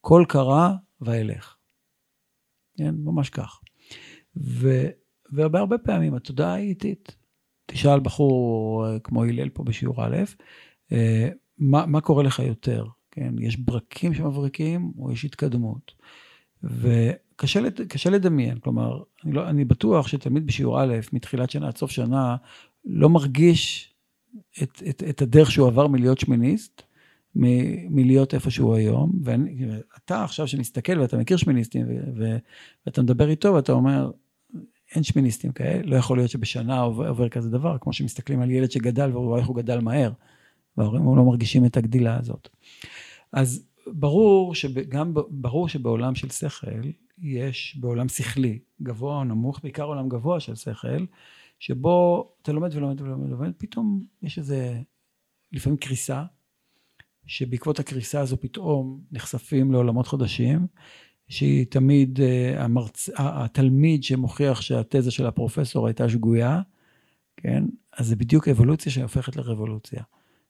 כל 0.00 0.24
קרה 0.28 0.74
ואלך. 1.00 1.56
כן, 2.76 2.94
ממש 2.98 3.30
כך. 3.30 3.60
ו, 4.36 4.88
והרבה 5.32 5.58
הרבה 5.58 5.78
פעמים 5.78 6.14
התודעה 6.14 6.54
היא 6.54 6.68
איטית. 6.68 7.16
תשאל 7.66 8.00
בחור 8.00 8.86
אה, 8.86 8.98
כמו 8.98 9.24
הלל 9.24 9.48
פה 9.48 9.64
בשיעור 9.64 10.04
א', 10.04 10.16
אה, 10.92 11.28
מה, 11.58 11.86
מה 11.86 12.00
קורה 12.00 12.22
לך 12.22 12.38
יותר? 12.38 12.84
כן, 13.10 13.34
יש 13.38 13.56
ברקים 13.56 14.14
שמבריקים 14.14 14.92
או 14.98 15.12
יש 15.12 15.24
התקדמות? 15.24 15.92
וקשה 16.62 17.60
לד, 17.60 17.80
לדמיין, 18.10 18.58
כלומר, 18.58 19.02
אני, 19.24 19.32
לא, 19.32 19.48
אני 19.48 19.64
בטוח 19.64 20.08
שתלמיד 20.08 20.46
בשיעור 20.46 20.82
א', 20.82 20.94
מתחילת 21.12 21.50
שנה 21.50 21.68
עד 21.68 21.76
סוף 21.76 21.90
שנה, 21.90 22.36
לא 22.84 23.08
מרגיש 23.08 23.94
את, 24.62 24.82
את, 24.88 25.02
את 25.10 25.22
הדרך 25.22 25.50
שהוא 25.50 25.66
עבר 25.66 25.86
מלהיות 25.86 26.18
שמיניסט, 26.18 26.82
מ- 27.36 27.96
מלהיות 27.96 28.34
איפה 28.34 28.50
שהוא 28.50 28.74
היום. 28.74 29.12
ואתה 29.24 30.24
עכשיו 30.24 30.46
שמסתכל 30.46 31.00
ואתה 31.00 31.16
מכיר 31.16 31.36
שמיניסטים 31.36 31.86
ו- 31.88 32.18
ו- 32.18 32.38
ואתה 32.86 33.02
מדבר 33.02 33.28
איתו 33.28 33.54
ואתה 33.54 33.72
אומר, 33.72 34.10
אין 34.94 35.02
שמיניסטים 35.02 35.52
כאלה, 35.52 35.82
לא 35.84 35.96
יכול 35.96 36.18
להיות 36.18 36.30
שבשנה 36.30 36.80
עובר, 36.80 37.08
עובר 37.08 37.28
כזה 37.28 37.50
דבר, 37.50 37.76
כמו 37.80 37.92
שמסתכלים 37.92 38.40
על 38.40 38.50
ילד 38.50 38.70
שגדל 38.70 39.10
ורואה 39.16 39.40
איך 39.40 39.46
הוא 39.46 39.56
גדל 39.56 39.80
מהר, 39.80 40.12
וההורים 40.76 41.16
לא 41.16 41.24
מרגישים 41.24 41.64
את 41.64 41.76
הגדילה 41.76 42.18
הזאת. 42.18 42.48
אז 43.32 43.66
ברור, 43.86 44.54
שגם, 44.54 45.14
ברור 45.30 45.68
שבעולם 45.68 46.14
של 46.14 46.30
שכל, 46.30 46.82
יש 47.18 47.76
בעולם 47.80 48.08
שכלי, 48.08 48.58
גבוה 48.82 49.16
או 49.16 49.24
נמוך, 49.24 49.60
בעיקר 49.62 49.82
עולם 49.82 50.08
גבוה 50.08 50.40
של 50.40 50.54
שכל, 50.54 51.04
שבו 51.58 52.28
אתה 52.42 52.52
לומד 52.52 52.74
ולומד 52.74 53.00
ולומד 53.00 53.32
ולומד, 53.32 53.52
פתאום 53.58 54.04
יש 54.22 54.38
איזה, 54.38 54.80
לפעמים 55.52 55.76
קריסה, 55.76 56.24
שבעקבות 57.26 57.78
הקריסה 57.78 58.20
הזו 58.20 58.36
פתאום 58.40 59.00
נחשפים 59.12 59.72
לעולמות 59.72 60.06
חדשים, 60.06 60.66
שהיא 61.28 61.66
תמיד 61.66 62.20
אה, 62.20 62.64
המרצ... 62.64 63.10
התלמיד 63.16 64.04
שמוכיח 64.04 64.60
שהתזה 64.60 65.10
של 65.10 65.26
הפרופסור 65.26 65.86
הייתה 65.86 66.08
שגויה, 66.08 66.60
כן? 67.36 67.64
אז 67.98 68.06
זה 68.06 68.16
בדיוק 68.16 68.48
אבולוציה 68.48 68.92
שהופכת 68.92 69.36
לרבולוציה, 69.36 70.02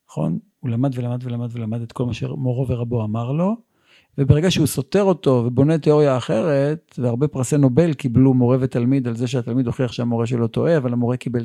נכון? 0.09 0.39
הוא 0.61 0.71
למד 0.71 0.99
ולמד 0.99 1.25
ולמד 1.25 1.49
ולמד 1.53 1.83
את 1.83 1.93
כל 1.93 2.07
מה 2.07 2.15
שמורו 2.15 2.69
ורבו 2.69 3.05
אמר 3.05 3.33
לו, 3.33 3.57
וברגע 4.19 4.51
שהוא 4.51 4.67
סותר 4.67 5.03
אותו 5.03 5.43
ובונה 5.47 5.79
תיאוריה 5.79 6.17
אחרת, 6.17 6.95
והרבה 6.99 7.29
פרסי 7.29 7.57
נובל 7.57 7.95
קיבלו 7.95 8.35
מורה 8.35 8.57
ותלמיד 8.61 9.09
על 9.09 9.17
זה 9.17 9.27
שהתלמיד 9.27 9.67
הוכיח 9.67 9.93
שהמורה 9.93 10.27
שלו 10.27 10.49
טועה, 10.49 10.77
אבל 10.77 10.93
המורה 10.93 11.17
קיבל, 11.17 11.45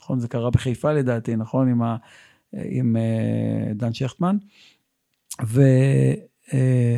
נכון? 0.00 0.18
זה 0.18 0.28
קרה 0.28 0.50
בחיפה 0.50 0.92
לדעתי, 0.92 1.36
נכון? 1.36 1.68
עם 1.68 1.82
ה... 1.82 1.96
עם 2.62 2.96
אה, 2.96 3.72
דן 3.74 3.92
שכטמן. 3.92 4.36
ו, 5.46 5.62
אה, 6.54 6.96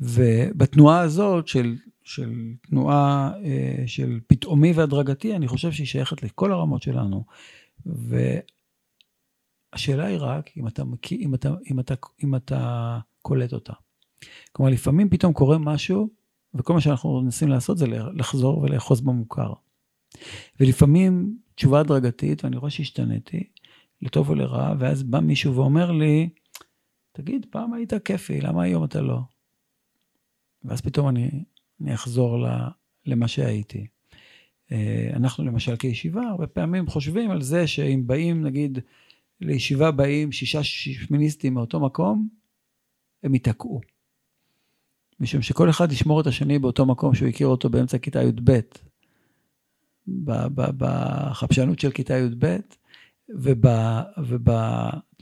ובתנועה 0.00 1.00
הזאת 1.00 1.48
של, 1.48 1.76
של 2.02 2.32
תנועה 2.62 3.32
אה, 3.44 3.82
של 3.86 4.20
פתאומי 4.26 4.72
והדרגתי, 4.72 5.36
אני 5.36 5.48
חושב 5.48 5.72
שהיא 5.72 5.86
שייכת 5.86 6.22
לכל 6.22 6.52
הרמות 6.52 6.82
שלנו. 6.82 7.24
והשאלה 7.86 8.44
היא 10.04 10.18
רק 10.20 10.50
אם 10.56 10.66
אתה, 10.66 10.82
אם 11.12 11.34
אתה, 11.34 11.54
אם 11.70 11.80
אתה, 11.80 11.94
אם 12.24 12.34
אתה 12.34 12.98
קולט 13.22 13.52
אותה. 13.52 13.72
כלומר, 14.52 14.72
לפעמים 14.72 15.08
פתאום 15.08 15.32
קורה 15.32 15.58
משהו, 15.58 16.08
וכל 16.54 16.74
מה 16.74 16.80
שאנחנו 16.80 17.22
מנסים 17.22 17.48
לעשות 17.48 17.78
זה 17.78 17.86
לחזור 18.14 18.58
ולאחוז 18.58 19.00
במוכר. 19.00 19.52
ולפעמים 20.60 21.38
תשובה 21.54 21.80
הדרגתית, 21.80 22.44
ואני 22.44 22.56
רואה 22.56 22.70
שהשתניתי, 22.70 23.44
לטוב 24.02 24.28
או 24.28 24.34
לרע, 24.34 24.74
ואז 24.78 25.02
בא 25.02 25.20
מישהו 25.20 25.54
ואומר 25.54 25.92
לי, 25.92 26.28
תגיד, 27.12 27.46
פעם 27.50 27.72
היית 27.72 27.92
כיפי, 28.04 28.40
למה 28.40 28.62
היום 28.62 28.84
אתה 28.84 29.00
לא? 29.00 29.18
ואז 30.64 30.80
פתאום 30.80 31.08
אני, 31.08 31.30
אני 31.80 31.94
אחזור 31.94 32.46
למה 33.06 33.28
שהייתי. 33.28 33.86
אה, 34.72 35.10
אנחנו 35.12 35.44
למשל 35.44 35.76
כישיבה, 35.76 36.22
הרבה 36.22 36.46
פעמים 36.46 36.86
חושבים 36.86 37.30
על 37.30 37.42
זה 37.42 37.66
שאם 37.66 38.02
באים, 38.06 38.42
נגיד, 38.46 38.78
לישיבה 39.40 39.90
באים 39.90 40.32
שישה 40.32 40.62
שמיניסטים 40.62 41.54
מאותו 41.54 41.80
מקום, 41.80 42.28
הם 43.22 43.34
ייתקעו. 43.34 43.80
משום 45.20 45.42
שכל 45.42 45.70
אחד 45.70 45.92
ישמור 45.92 46.20
את 46.20 46.26
השני 46.26 46.58
באותו 46.58 46.86
מקום 46.86 47.14
שהוא 47.14 47.28
הכיר 47.28 47.46
אותו 47.46 47.68
באמצע 47.68 47.98
כיתה 47.98 48.22
י"ב. 48.22 48.60
בחפשנות 50.78 51.78
של 51.78 51.90
כיתה 51.90 52.14
י"ב, 52.14 52.56
וב... 53.28 53.66
וב 54.28 54.50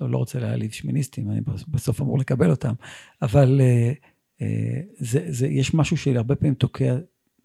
לא, 0.00 0.10
לא 0.10 0.18
רוצה 0.18 0.40
להעליב 0.40 0.70
שמיניסטים, 0.70 1.30
אני 1.30 1.40
בסוף 1.68 2.00
אמור 2.00 2.18
לקבל 2.18 2.50
אותם, 2.50 2.72
אבל 3.22 3.60
אה, 3.60 3.92
זה, 4.98 5.26
זה, 5.28 5.46
יש 5.46 5.74
משהו 5.74 5.96
שהרבה 5.96 6.36
פעמים 6.36 6.54
תוקע, 6.54 6.96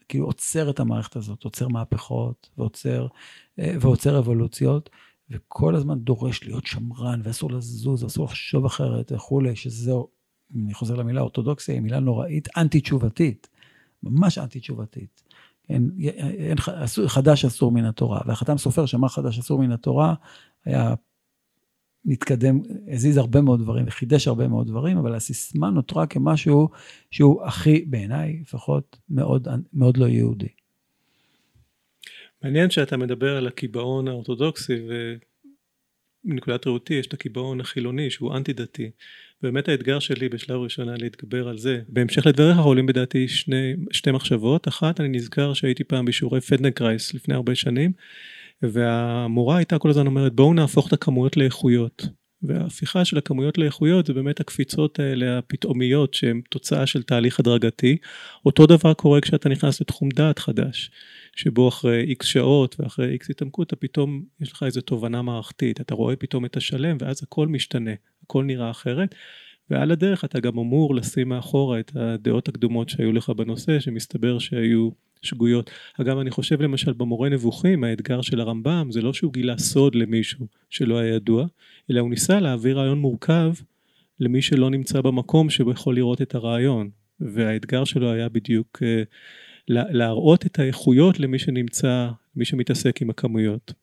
כאילו 0.08 0.26
עוצר 0.26 0.70
את 0.70 0.80
המערכת 0.80 1.16
הזאת, 1.16 1.44
עוצר 1.44 1.68
מהפכות 1.68 2.50
ועוצר, 2.58 3.08
אה, 3.60 3.76
ועוצר 3.82 4.20
אבולוציות, 4.20 4.90
וכל 5.30 5.76
הזמן 5.76 6.00
דורש 6.00 6.44
להיות 6.44 6.66
שמרן, 6.66 7.22
ואסור 7.24 7.52
לזוז, 7.52 8.06
אסור 8.06 8.26
לחשוב 8.26 8.66
אחרת 8.66 9.12
וכולי, 9.12 9.56
שזהו, 9.56 10.08
אני 10.56 10.74
חוזר 10.74 10.96
למילה 10.96 11.22
אורתודוקסיה, 11.22 11.76
היא 11.76 11.82
מילה 11.82 12.00
נוראית, 12.00 12.48
אנטי-תשובתית, 12.58 13.48
ממש 14.04 14.38
אנטי-תשובתית. 14.38 15.24
אין, 15.70 15.92
אין, 16.00 16.58
חדש 17.08 17.46
אסור 17.46 17.72
מן 17.72 17.86
התורה. 17.86 18.22
והחתם 18.26 18.58
סופר 18.58 18.86
שאמר 18.86 19.08
חדש 19.08 19.40
אסור 19.40 19.60
מן 19.60 19.72
התורה, 19.72 20.14
היה 20.66 20.94
מתקדם, 22.06 22.60
הזיז 22.88 23.18
הרבה 23.18 23.42
מאוד 23.42 23.60
דברים 23.60 23.86
וחידש 23.88 24.28
הרבה 24.28 24.48
מאוד 24.48 24.68
דברים, 24.68 24.98
אבל 24.98 25.16
הסיסמה 25.16 25.70
נותרה 25.70 26.06
כמשהו 26.08 26.70
שהוא 27.12 27.44
הכי, 27.44 27.86
בעיניי 27.88 28.40
לפחות, 28.42 28.98
מאוד, 29.10 29.48
מאוד 29.74 29.98
לא 29.98 30.06
יהודי. 30.06 30.48
מעניין 32.44 32.70
שאתה 32.70 32.98
מדבר 32.98 33.38
על 33.38 33.48
הקיבעון 33.48 34.08
האורתודוקסי 34.08 34.74
ומנקודת 36.26 36.68
ראותי 36.68 36.94
יש 36.94 37.08
את 37.08 37.14
הקיבעון 37.14 37.62
החילוני 37.62 38.10
שהוא 38.10 38.38
אנטי 38.38 38.54
דתי. 38.54 38.90
באמת 39.42 39.70
האתגר 39.70 40.00
שלי 40.00 40.30
בשלב 40.30 40.60
ראשון 40.60 40.90
היה 40.90 40.98
להתגבר 40.98 41.48
על 41.48 41.58
זה. 41.58 41.82
בהמשך 41.88 42.26
לדבריך 42.26 42.58
עולים 42.58 42.86
בדעתי 42.86 43.28
שני, 43.28 43.74
שתי 43.92 44.12
מחשבות. 44.12 44.68
אחת, 44.68 45.00
אני 45.00 45.10
נזכר 45.10 45.54
שהייתי 45.54 45.84
פעם 45.84 46.06
בשיעורי 46.06 46.42
פלדנקרייז 46.42 47.14
לפני 47.14 47.36
הרבה 47.36 47.56
שנים, 47.56 47.92
והמורה 48.64 49.58
הייתה 49.58 49.78
כל 49.78 49.90
הזמן 49.90 50.08
אומרת 50.08 50.34
בואו 50.34 50.54
נהפוך 50.54 50.88
את 50.88 50.94
הכמויות 50.94 51.38
לאיכויות. 51.38 52.08
וההפיכה 52.44 53.06
של 53.06 53.18
הכמויות 53.18 53.58
לאיכויות 53.58 54.06
זה 54.06 54.14
באמת 54.14 54.40
הקפיצות 54.40 55.00
האלה 55.00 55.38
הפתאומיות 55.38 56.14
שהן 56.14 56.42
תוצאה 56.50 56.86
של 56.86 57.04
תהליך 57.04 57.40
הדרגתי. 57.40 57.98
אותו 58.46 58.66
דבר 58.66 58.94
קורה 58.94 59.22
כשאתה 59.22 59.50
נכנס 59.50 59.82
לתחום 59.82 60.10
דעת 60.10 60.40
חדש, 60.40 60.92
שבו 61.36 61.68
אחרי 61.68 62.02
איקס 62.04 62.26
שעות 62.26 62.76
ואחרי 62.80 63.12
איקס 63.12 63.30
התעמקות 63.30 63.68
אתה 63.68 63.76
פתאום 63.76 64.24
יש 64.40 64.52
לך 64.52 64.64
איזו 64.64 64.82
תובנה 64.82 65.22
מערכתית, 65.22 65.82
אתה 65.82 65.96
רואה 65.96 66.16
פתאום 66.16 66.46
את 66.46 66.58
השלם 66.58 66.98
ואז 67.00 67.24
הכל 67.24 67.48
משתנה, 67.48 67.92
הכל 68.24 68.44
נראה 68.44 68.72
אחרת. 68.72 69.16
ועל 69.70 69.92
הדרך 69.92 70.26
אתה 70.26 70.40
גם 70.40 70.58
אמור 70.58 70.96
לשים 70.96 71.30
מאחורה 71.30 71.80
את 71.80 71.92
הדעות 71.96 72.48
הקדומות 72.48 72.90
שהיו 72.90 73.12
לך 73.12 73.30
בנושא 73.30 73.80
שמסתבר 73.80 74.40
שהיו 74.40 74.90
שגויות. 75.22 75.72
אגב, 76.02 76.18
אני 76.18 76.32
חושב 76.32 76.62
למשל 76.62 76.94
במורה 76.94 77.30
נבוכים, 77.30 77.84
האתגר 77.84 78.22
של 78.22 78.40
הרמב"ם, 78.40 78.92
זה 78.92 79.02
לא 79.02 79.14
שהוא 79.14 79.34
גילה 79.34 79.58
סוד 79.58 79.96
למישהו 79.96 80.48
שלא 80.70 80.98
היה 80.98 81.16
ידוע, 81.16 81.46
אלא 81.92 82.00
הוא 82.00 82.10
ניסה 82.10 82.40
להעביר 82.40 82.80
רעיון 82.80 83.00
מורכב 83.00 83.54
למי 84.20 84.42
שלא 84.42 84.70
נמצא 84.70 85.02
במקום 85.02 85.50
שהוא 85.50 85.72
יכול 85.72 85.96
לראות 85.96 86.22
את 86.22 86.36
הרעיון. 86.36 86.90
והאתגר 87.20 87.84
שלו 87.84 88.12
היה 88.12 88.30
בדיוק 88.30 88.80
uh, 88.84 89.06
להראות 89.68 90.46
את 90.46 90.60
האיכויות 90.60 91.20
למי 91.20 91.40
שנמצא, 91.40 92.10
מי 92.36 92.46
שמתעסק 92.46 93.02
עם 93.02 93.10
הכמויות. 93.10 93.74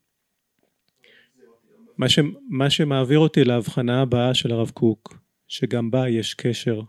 מה, 1.99 2.09
ש, 2.09 2.19
מה 2.49 2.71
שמעביר 2.71 3.19
אותי 3.19 3.45
להבחנה 3.45 4.03
הבאה 4.03 4.35
של 4.35 4.53
הרב 4.53 4.71
קוק, 4.71 5.19
שגם 5.49 5.91
בה 5.91 6.09
יש 6.09 6.35
קשר 6.35 6.81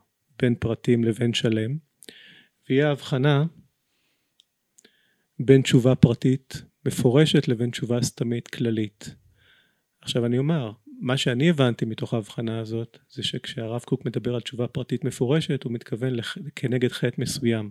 בין 0.42 0.56
פרטים 0.56 1.04
לבין 1.04 1.34
שלם, 1.34 1.78
והיא 2.70 2.84
ההבחנה 2.84 3.46
בין 5.40 5.62
תשובה 5.62 5.96
פרטית 5.96 6.62
מפורשת 6.86 7.48
לבין 7.48 7.70
תשובה 7.70 8.02
סתמית 8.02 8.48
כללית. 8.48 9.16
עכשיו 10.02 10.26
אני 10.26 10.38
אומר, 10.38 10.72
מה 11.00 11.18
שאני 11.18 11.50
הבנתי 11.50 11.86
מתוך 11.86 12.14
ההבחנה 12.14 12.60
הזאת, 12.60 12.98
זה 13.10 13.24
שכשהרב 13.24 13.82
קוק 13.82 14.06
מדבר 14.06 14.36
על 14.36 14.42
תשובה 14.42 14.68
פרטית 14.68 15.04
מפורשת, 15.04 15.64
הוא 15.64 15.72
מתכוון 15.72 16.16
לח... 16.16 16.38
כנגד 16.56 16.92
חטא 16.92 17.22
מסוים. 17.22 17.70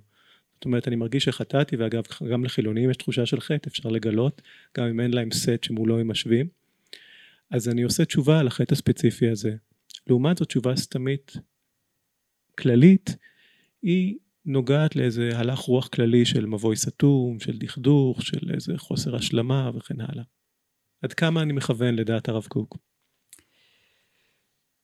זאת 0.55 0.65
אומרת, 0.65 0.89
אני 0.89 0.97
מרגיש 0.97 1.25
שחטאתי, 1.25 1.77
ואגב, 1.77 2.03
גם 2.31 2.45
לחילונים 2.45 2.91
יש 2.91 2.97
תחושה 2.97 3.27
של 3.27 3.41
חטא, 3.41 3.69
אפשר 3.69 3.89
לגלות, 3.89 4.43
גם 4.77 4.87
אם 4.87 5.01
אין 5.01 5.11
להם 5.11 5.31
סט 5.33 5.65
שמולו 5.65 5.99
הם 5.99 6.09
משווים. 6.09 6.49
אז 7.51 7.69
אני 7.69 7.83
עושה 7.83 8.05
תשובה 8.05 8.41
על 8.41 8.47
החטא 8.47 8.75
הספציפי 8.75 9.29
הזה. 9.29 9.57
לעומת 10.07 10.39
זאת, 10.39 10.49
תשובה 10.49 10.77
סתמית 10.77 11.33
כללית, 12.59 13.17
היא 13.83 14.17
נוגעת 14.49 14.97
לאיזה 14.97 15.31
הלך 15.35 15.59
רוח 15.59 15.89
כללי 15.89 16.25
של 16.25 16.47
מבוי 16.47 16.77
סתום, 16.77 17.41
של 17.41 17.59
דכדוך, 17.59 18.23
של 18.23 18.51
איזה 18.55 18.79
חוסר 18.79 19.17
השלמה 19.17 19.71
וכן 19.75 20.01
הלאה. 20.01 20.25
עד 21.03 21.13
כמה 21.13 21.43
אני 21.43 21.53
מכוון 21.53 21.95
לדעת 21.95 22.29
הרב 22.29 22.47
קוק? 22.49 22.79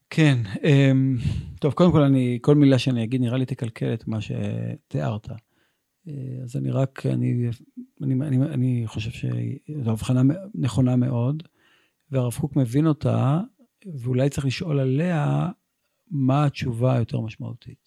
כן, 0.09 0.37
אמ, 0.63 1.17
טוב, 1.59 1.73
קודם 1.73 1.91
כל, 1.91 2.01
אני, 2.01 2.39
כל 2.41 2.55
מילה 2.55 2.79
שאני 2.79 3.03
אגיד 3.03 3.21
נראה 3.21 3.37
לי 3.37 3.45
תקלקל 3.45 3.93
את 3.93 4.07
מה 4.07 4.17
שתיארת. 4.21 5.29
אה, 6.07 6.13
אז 6.43 6.55
אני 6.55 6.71
רק, 6.71 7.05
אני, 7.05 7.49
אני, 8.01 8.13
אני, 8.13 8.37
אני 8.37 8.83
חושב 8.85 9.11
שזו 9.11 9.91
הבחנה 9.91 10.21
נכונה 10.55 10.95
מאוד, 10.95 11.43
והרב 12.11 12.33
קוק 12.33 12.55
מבין 12.55 12.87
אותה, 12.87 13.41
ואולי 13.99 14.29
צריך 14.29 14.45
לשאול 14.45 14.79
עליה 14.79 15.49
מה 16.11 16.45
התשובה 16.45 16.95
היותר 16.95 17.19
משמעותית. 17.19 17.84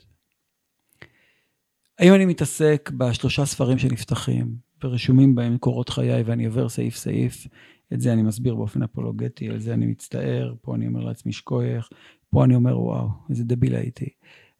האם 1.98 2.14
אני 2.14 2.24
מתעסק 2.24 2.90
בשלושה 2.96 3.46
ספרים 3.46 3.78
שנפתחים 3.78 4.56
ורשומים 4.84 5.34
בהם 5.34 5.58
קורות 5.58 5.88
חיי 5.88 6.22
ואני 6.22 6.46
עובר 6.46 6.68
סעיף 6.68 6.96
סעיף, 6.96 7.46
את 7.92 8.00
זה 8.00 8.12
אני 8.12 8.22
מסביר 8.22 8.54
באופן 8.54 8.82
אפולוגטי, 8.82 9.48
על 9.48 9.58
זה 9.58 9.74
אני 9.74 9.86
מצטער, 9.86 10.54
פה 10.62 10.74
אני 10.74 10.86
אומר 10.86 11.00
לעצמי 11.00 11.32
שכוייך, 11.32 11.88
פה 12.30 12.44
אני 12.44 12.54
אומר 12.54 12.80
וואו, 12.80 13.08
איזה 13.30 13.44
דביל 13.44 13.74
הייתי. 13.74 14.08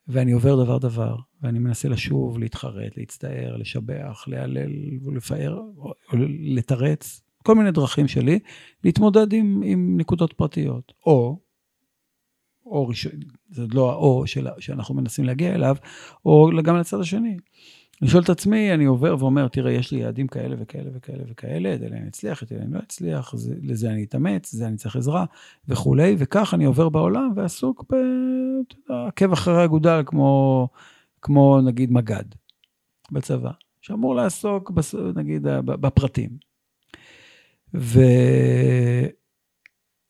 ואני 0.09 0.33
עובר 0.33 0.64
דבר 0.64 0.79
דבר, 0.79 1.16
ואני 1.42 1.59
מנסה 1.59 1.88
לשוב, 1.88 2.38
להתחרט, 2.38 2.96
להצטער, 2.96 3.57
לשבח, 3.57 4.24
להלל 4.27 4.72
ולפאר, 5.03 5.61
או 5.77 5.92
לתרץ, 6.40 7.22
כל 7.42 7.55
מיני 7.55 7.70
דרכים 7.70 8.09
שלי 8.09 8.38
להתמודד 8.85 9.33
עם, 9.33 9.62
עם 9.64 9.96
נקודות 10.01 10.33
פרטיות. 10.33 10.92
או 11.07 11.38
או 12.70 12.88
ראשון, 12.88 13.12
זה 13.50 13.66
לא 13.72 13.92
האו 13.92 14.24
שאנחנו 14.59 14.94
מנסים 14.94 15.24
להגיע 15.24 15.54
אליו, 15.54 15.76
או 16.26 16.50
גם 16.64 16.76
לצד 16.76 17.00
השני. 17.00 17.37
לשאול 18.02 18.22
את 18.22 18.28
עצמי, 18.28 18.74
אני 18.74 18.85
עובר 18.85 19.16
ואומר, 19.18 19.48
תראה, 19.48 19.72
יש 19.72 19.92
לי 19.92 19.98
יעדים 19.98 20.26
כאלה 20.26 20.57
וכאלה 20.59 20.90
וכאלה 20.94 21.22
וכאלה, 21.28 21.74
את 21.74 21.83
אלה 21.83 21.96
אני 21.96 22.09
אצליח, 22.09 22.42
את 22.42 22.52
אלה 22.52 22.62
אני 22.62 22.72
לא 22.72 22.78
אצליח, 22.78 23.37
זה, 23.37 23.54
לזה 23.62 23.90
אני 23.90 24.04
אתאמץ, 24.04 24.52
זה 24.52 24.66
אני 24.66 24.76
צריך 24.76 24.96
עזרה 24.96 25.24
וכולי, 25.68 26.16
וכך 26.18 26.54
אני 26.54 26.64
עובר 26.64 26.88
בעולם 26.88 27.33
ועסוק 27.37 27.85
בעקב 28.88 29.33
אחרי 29.33 29.64
אגודל, 29.64 30.02
כמו, 30.07 30.68
כמו 31.22 31.61
נגיד 31.61 31.92
מג"ד 31.92 32.24
בצבא, 33.12 33.50
שאמור 33.81 34.14
לעסוק, 34.14 34.70
בס, 34.70 34.94
נגיד, 34.94 35.42
בפרטים. 35.64 36.31
ו... 37.74 38.00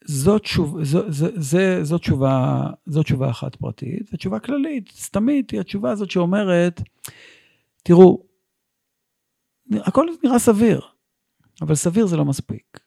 זאת, 0.08 0.44
שוב, 0.44 0.84
זו, 0.84 1.12
זו, 1.12 1.26
זו, 1.36 1.58
זו, 1.82 1.98
תשובה, 1.98 2.66
זו 2.86 3.02
תשובה 3.02 3.30
אחת 3.30 3.56
פרטית, 3.56 4.10
ותשובה 4.12 4.38
כללית, 4.38 4.92
סתמית, 4.96 5.50
היא 5.50 5.60
התשובה 5.60 5.90
הזאת 5.90 6.10
שאומרת, 6.10 6.82
תראו, 7.82 8.22
הכל 9.72 10.06
נראה 10.24 10.38
סביר, 10.38 10.80
אבל 11.60 11.74
סביר 11.74 12.06
זה 12.06 12.16
לא 12.16 12.24
מספיק. 12.24 12.80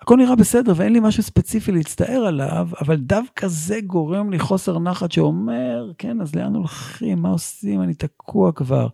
הכל 0.00 0.16
נראה 0.16 0.36
בסדר 0.36 0.72
ואין 0.76 0.92
לי 0.92 1.00
משהו 1.00 1.22
ספציפי 1.22 1.72
להצטער 1.72 2.26
עליו, 2.26 2.68
אבל 2.80 2.96
דווקא 2.96 3.48
זה 3.48 3.80
גורם 3.80 4.30
לי 4.30 4.38
חוסר 4.38 4.78
נחת 4.78 5.12
שאומר, 5.12 5.92
כן, 5.98 6.20
אז 6.20 6.34
לאן 6.34 6.54
הולכים, 6.54 7.18
מה 7.18 7.28
עושים, 7.28 7.82
אני 7.82 7.94
תקוע 7.94 8.52
כבר. 8.52 8.88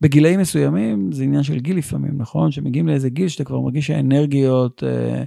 בגילאים 0.00 0.40
מסוימים, 0.40 1.12
זה 1.12 1.22
עניין 1.22 1.42
של 1.42 1.58
גיל 1.58 1.78
לפעמים, 1.78 2.18
נכון? 2.18 2.50
שמגיעים 2.50 2.88
לאיזה 2.88 3.10
גיל 3.10 3.28
שאתה 3.28 3.44
כבר 3.44 3.60
מרגיש 3.60 3.86
שהאנרגיות... 3.86 4.82
אה, 4.82 5.24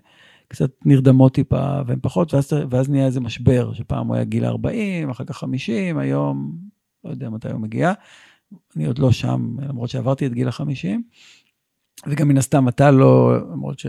קצת 0.51 0.71
נרדמות 0.85 1.33
טיפה 1.33 1.81
והן 1.87 1.99
פחות, 2.01 2.33
ואז, 2.33 2.53
ואז 2.69 2.89
נהיה 2.89 3.05
איזה 3.05 3.19
משבר, 3.19 3.73
שפעם 3.73 4.07
הוא 4.07 4.15
היה 4.15 4.23
גיל 4.23 4.45
40, 4.45 5.09
אחר 5.09 5.23
כך 5.23 5.37
50, 5.37 5.97
היום, 5.97 6.57
לא 7.03 7.09
יודע 7.09 7.29
מתי 7.29 7.51
הוא 7.51 7.59
מגיע. 7.59 7.93
אני 8.75 8.85
עוד 8.85 8.99
לא 8.99 9.11
שם, 9.11 9.55
למרות 9.59 9.89
שעברתי 9.89 10.25
את 10.25 10.33
גיל 10.33 10.47
ה-50, 10.47 10.87
וגם 12.07 12.27
מן 12.27 12.37
הסתם 12.37 12.67
אתה 12.67 12.91
לא, 12.91 13.37
למרות 13.51 13.79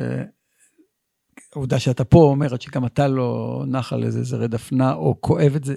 שהעובדה 1.51 1.79
שאתה 1.79 2.05
פה 2.05 2.19
אומרת 2.19 2.63
שגם 2.63 2.87
אתה 2.87 3.09
לא 3.09 3.63
נח 3.67 3.93
על 3.93 4.05
איזה 4.05 4.23
זרי 4.23 4.49
דפנה, 4.49 4.95
או 4.95 5.21
כואב 5.21 5.53
את 5.57 5.65
זה, 5.65 5.75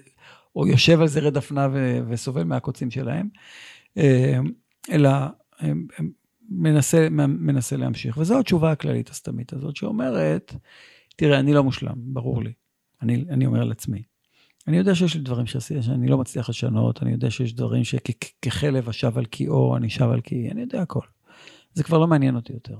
או 0.55 0.67
יושב 0.67 1.01
על 1.01 1.07
זרי 1.07 1.31
דפנה 1.31 1.67
ו- 1.73 1.99
וסובל 2.07 2.43
מהקוצים 2.43 2.91
שלהם, 2.91 3.29
אה, 3.97 4.39
אלא 4.91 5.09
הם, 5.59 5.87
הם 5.97 6.09
מנסה, 6.49 7.07
מנסה 7.09 7.77
להמשיך. 7.77 8.17
וזו 8.17 8.39
התשובה 8.39 8.71
הכללית 8.71 9.09
הסתמית 9.09 9.53
הזאת, 9.53 9.75
שאומרת, 9.75 10.55
תראה, 11.15 11.39
אני 11.39 11.53
לא 11.53 11.63
מושלם, 11.63 11.95
ברור 11.97 12.43
לי. 12.43 12.53
אני, 13.01 13.25
אני 13.29 13.45
אומר 13.45 13.63
לעצמי. 13.63 14.03
אני 14.67 14.77
יודע 14.77 14.95
שיש 14.95 15.15
לי 15.15 15.21
דברים 15.21 15.45
שעשיתי, 15.45 15.83
שאני 15.83 16.07
לא 16.07 16.17
מצליח 16.17 16.49
לשנות, 16.49 17.03
אני 17.03 17.11
יודע 17.11 17.31
שיש 17.31 17.53
דברים 17.53 17.83
שככלב 17.83 18.89
אשב 18.89 19.17
על 19.17 19.25
קיאו, 19.25 19.77
אני 19.77 19.89
שב 19.89 20.09
על 20.09 20.21
קיאי, 20.21 20.51
אני 20.51 20.61
יודע 20.61 20.81
הכל. 20.81 21.05
זה 21.73 21.83
כבר 21.83 21.97
לא 21.97 22.07
מעניין 22.07 22.35
אותי 22.35 22.53
יותר. 22.53 22.77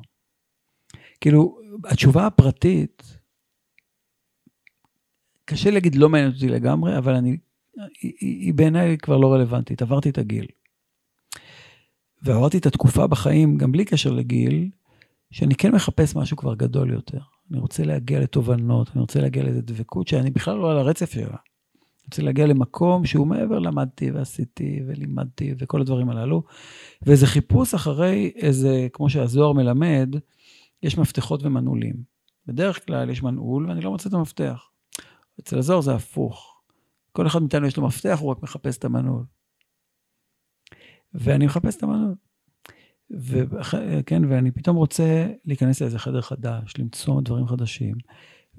כאילו, 1.21 1.59
התשובה 1.85 2.27
הפרטית, 2.27 3.19
קשה 5.45 5.71
להגיד 5.71 5.95
לא 5.95 6.09
מעניינת 6.09 6.35
אותי 6.35 6.47
לגמרי, 6.47 6.97
אבל 6.97 7.13
אני, 7.13 7.37
היא, 8.01 8.13
היא 8.19 8.53
בעיניי 8.53 8.97
כבר 8.97 9.17
לא 9.17 9.33
רלוונטית, 9.33 9.81
עברתי 9.81 10.09
את 10.09 10.17
הגיל. 10.17 10.45
ועברתי 12.25 12.57
את 12.57 12.65
התקופה 12.65 13.07
בחיים, 13.07 13.57
גם 13.57 13.71
בלי 13.71 13.85
קשר 13.85 14.11
לגיל, 14.11 14.69
שאני 15.31 15.55
כן 15.55 15.71
מחפש 15.71 16.15
משהו 16.15 16.37
כבר 16.37 16.55
גדול 16.55 16.93
יותר. 16.93 17.19
אני 17.51 17.59
רוצה 17.59 17.83
להגיע 17.83 18.19
לתובנות, 18.19 18.89
אני 18.93 19.01
רוצה 19.01 19.21
להגיע 19.21 19.43
לאיזו 19.43 19.61
דבקות 19.61 20.07
שאני 20.07 20.31
בכלל 20.31 20.57
לא 20.57 20.71
על 20.71 20.77
הרצף 20.77 21.11
שלה. 21.11 21.23
אני 21.25 22.05
רוצה 22.05 22.21
להגיע 22.21 22.47
למקום 22.47 23.05
שהוא 23.05 23.27
מעבר 23.27 23.59
למדתי 23.59 24.11
ועשיתי 24.11 24.81
ולימדתי 24.87 25.53
וכל 25.59 25.81
הדברים 25.81 26.09
הללו. 26.09 26.43
ואיזה 27.01 27.27
חיפוש 27.27 27.73
אחרי 27.73 28.31
איזה, 28.35 28.87
כמו 28.93 29.09
שהזוהר 29.09 29.53
מלמד, 29.53 30.15
יש 30.83 30.97
מפתחות 30.97 31.43
ומנעולים. 31.43 31.95
בדרך 32.47 32.85
כלל 32.85 33.09
יש 33.09 33.23
מנעול 33.23 33.69
ואני 33.69 33.81
לא 33.81 33.91
מוצא 33.91 34.09
את 34.09 34.13
המפתח. 34.13 34.69
אצל 35.39 35.57
הזוהר 35.57 35.81
זה 35.81 35.95
הפוך. 35.95 36.61
כל 37.11 37.27
אחד 37.27 37.41
מאיתנו 37.41 37.67
יש 37.67 37.77
לו 37.77 37.87
מפתח, 37.87 38.17
הוא 38.21 38.31
רק 38.31 38.43
מחפש 38.43 38.77
את 38.77 38.85
המנעול. 38.85 39.23
ואני 41.19 41.45
מחפש 41.45 41.77
את 41.77 41.83
המנעול. 41.83 42.15
וכן, 43.09 44.25
ואני 44.29 44.51
פתאום 44.51 44.77
רוצה 44.77 45.27
להיכנס 45.45 45.81
לאיזה 45.81 45.99
חדר 45.99 46.21
חדש, 46.21 46.73
למצוא 46.77 47.21
דברים 47.21 47.47
חדשים. 47.47 47.95